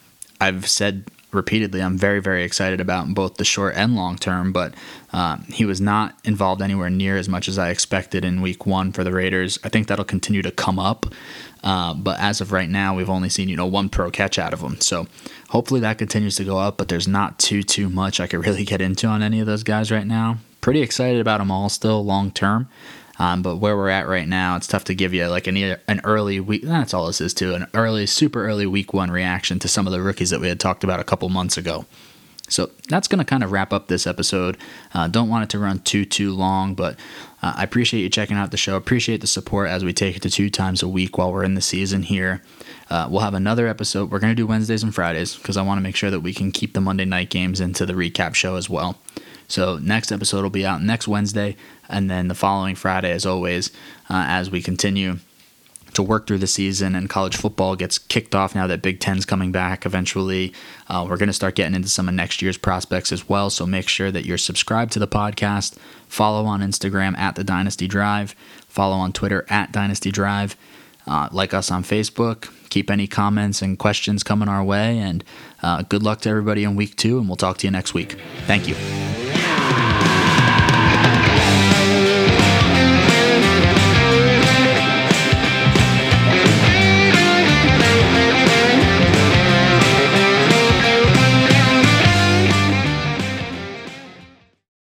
I've 0.43 0.69
said 0.69 1.05
repeatedly 1.33 1.83
I'm 1.83 1.97
very, 1.97 2.21
very 2.21 2.45
excited 2.45 2.81
about 2.81 3.07
in 3.07 3.15
both 3.15 3.37
the 3.37 3.45
short 3.45 3.75
and 3.77 3.97
long 3.97 4.17
term, 4.17 4.53
but 4.53 4.75
um, 5.13 5.45
he 5.49 5.65
was 5.65 5.81
not 5.81 6.15
involved 6.25 6.63
anywhere 6.63 6.91
near 6.91 7.17
as 7.17 7.29
much 7.29 7.49
as 7.49 7.59
I 7.59 7.71
expected 7.71 8.25
in 8.25 8.41
week 8.41 8.67
one 8.67 8.93
for 8.93 9.05
the 9.05 9.13
Raiders. 9.13 9.59
I 9.65 9.69
think 9.69 9.87
that'll 9.87 10.05
continue 10.05 10.43
to 10.43 10.51
come 10.51 10.79
up. 10.79 11.07
Uh, 11.63 11.95
but 11.95 12.19
as 12.21 12.41
of 12.41 12.53
right 12.53 12.69
now, 12.69 12.95
we've 12.95 13.11
only 13.11 13.29
seen 13.29 13.49
you 13.49 13.57
know 13.57 13.67
one 13.67 13.89
pro 13.89 14.11
catch 14.11 14.39
out 14.39 14.53
of 14.53 14.61
him. 14.61 14.81
So 14.81 15.07
hopefully 15.49 15.81
that 15.81 15.99
continues 15.99 16.37
to 16.37 16.45
go 16.45 16.59
up. 16.59 16.79
But 16.79 16.89
there's 16.89 17.09
not 17.09 17.39
too 17.39 17.63
too 17.63 17.89
much 17.89 18.21
I 18.21 18.27
could 18.27 18.45
really 18.47 18.65
get 18.65 18.81
into 18.81 19.07
on 19.07 19.23
any 19.23 19.41
of 19.41 19.47
those 19.47 19.63
guys 19.63 19.91
right 19.91 20.07
now. 20.07 20.39
Pretty 20.61 20.83
excited 20.83 21.21
about 21.21 21.39
them 21.39 21.51
all 21.51 21.69
still 21.69 22.05
long 22.05 22.31
term. 22.31 22.69
Um, 23.21 23.43
but 23.43 23.57
where 23.57 23.77
we're 23.77 23.91
at 23.91 24.09
right 24.09 24.27
now, 24.27 24.57
it's 24.57 24.67
tough 24.67 24.85
to 24.85 24.95
give 24.95 25.13
you 25.13 25.27
like 25.27 25.47
an 25.47 25.57
an 25.87 26.01
early 26.05 26.41
week. 26.41 26.63
That's 26.63 26.95
all 26.95 27.07
this 27.07 27.21
is 27.21 27.35
too. 27.35 27.55
An 27.55 27.67
early, 27.75 28.07
super 28.07 28.47
early 28.47 28.65
week 28.65 28.95
one 28.95 29.11
reaction 29.11 29.59
to 29.59 29.69
some 29.69 29.87
of 29.87 29.93
the 29.93 30.01
rookies 30.01 30.31
that 30.31 30.41
we 30.41 30.49
had 30.49 30.59
talked 30.59 30.85
about 30.85 31.01
a 31.01 31.05
couple 31.05 31.29
months 31.29 31.59
ago. 31.59 31.85
So 32.49 32.71
that's 32.89 33.09
going 33.09 33.19
to 33.19 33.25
kind 33.27 33.45
of 33.45 33.53
wrap 33.53 33.75
up 33.75 33.89
this 33.89 34.07
episode. 34.07 34.57
Uh, 34.95 35.07
don't 35.07 35.29
want 35.29 35.45
it 35.45 35.51
to 35.51 35.59
run 35.59 35.81
too 35.81 36.07
too 36.07 36.33
long, 36.33 36.75
but 36.75 36.99
uh, 37.43 37.53
I 37.57 37.63
appreciate 37.63 38.01
you 38.01 38.09
checking 38.09 38.39
out 38.39 38.53
the 38.53 38.57
show. 38.57 38.75
Appreciate 38.75 39.21
the 39.21 39.27
support 39.27 39.69
as 39.69 39.85
we 39.85 39.93
take 39.93 40.17
it 40.17 40.23
to 40.23 40.31
two 40.31 40.49
times 40.49 40.83
a 40.83 40.89
week 40.89 41.19
while 41.19 41.31
we're 41.31 41.45
in 41.45 41.55
the 41.55 41.61
season 41.61 42.05
here. 42.05 42.43
Uh, 42.89 43.07
we'll 43.11 43.21
have 43.21 43.35
another 43.35 43.69
episode. 43.69 44.11
We're 44.11 44.19
going 44.19 44.33
to 44.33 44.43
do 44.43 44.47
Wednesdays 44.47 44.83
and 44.83 44.95
Fridays 44.95 45.37
because 45.37 45.59
I 45.59 45.63
want 45.63 45.77
to 45.77 45.83
make 45.83 45.95
sure 45.95 46.11
that 46.11 46.21
we 46.21 46.33
can 46.33 46.53
keep 46.53 46.73
the 46.73 46.81
Monday 46.81 47.05
night 47.05 47.29
games 47.29 47.61
into 47.61 47.85
the 47.85 47.93
recap 47.93 48.35
show 48.35 48.57
as 48.57 48.71
well. 48.71 48.97
So 49.51 49.79
next 49.79 50.13
episode 50.13 50.43
will 50.43 50.51
be 50.51 50.65
out 50.65 50.81
next 50.81 51.09
Wednesday, 51.09 51.57
and 51.89 52.09
then 52.09 52.29
the 52.29 52.35
following 52.35 52.77
Friday, 52.77 53.11
as 53.11 53.27
always, 53.27 53.71
uh, 54.09 54.25
as 54.29 54.51
we 54.51 54.63
continue 54.63 55.19
to 55.95 56.03
work 56.05 56.29
through 56.29 56.39
the 56.39 56.47
season 56.47 56.95
and 56.95 57.11
college 57.11 57.37
football 57.37 57.75
gets 57.75 57.99
kicked 57.99 58.33
off 58.33 58.55
now 58.55 58.69
that 58.69 58.81
Big 58.81 59.01
Ten's 59.01 59.25
coming 59.25 59.51
back 59.51 59.85
eventually. 59.85 60.53
Uh, 60.89 61.05
we're 61.09 61.17
going 61.17 61.29
to 61.29 61.33
start 61.33 61.57
getting 61.57 61.75
into 61.75 61.89
some 61.89 62.09
of 62.09 62.15
next 62.15 62.41
year's 62.41 62.57
prospects 62.57 63.11
as 63.11 63.29
well. 63.29 63.51
So 63.51 63.67
make 63.67 63.89
sure 63.89 64.13
that 64.13 64.25
you're 64.25 64.39
subscribed 64.39 64.93
to 64.93 65.01
the 65.01 65.09
podcast. 65.09 65.77
Follow 66.07 66.47
on 66.47 66.61
Instagram 66.61 67.19
at 67.19 67.35
the 67.35 67.43
Dynasty 67.43 67.89
Drive. 67.89 68.37
Follow 68.69 68.97
on 68.97 69.13
Twitter 69.13 69.45
at 69.49 69.73
Dynasty 69.73 70.13
Drive. 70.13 70.57
Uh, 71.09 71.29
like 71.33 71.53
us 71.53 71.73
on 71.73 71.83
Facebook. 71.83 72.53
Keep 72.69 72.89
any 72.89 73.09
comments 73.09 73.63
and 73.63 73.77
questions 73.77 74.23
coming 74.23 74.49
our 74.49 74.63
way. 74.63 74.99
And 74.99 75.25
uh, 75.61 75.83
good 75.83 76.05
luck 76.05 76.21
to 76.21 76.29
everybody 76.29 76.63
in 76.63 76.77
week 76.77 76.95
two, 76.95 77.19
and 77.19 77.27
we'll 77.27 77.37
talk 77.37 77.59
to 77.59 77.67
you 77.67 77.71
next 77.73 77.95
week. 77.95 78.17
Thank 78.47 78.69
you. 78.69 79.20
Thank 79.73 79.95
you. 79.95 80.00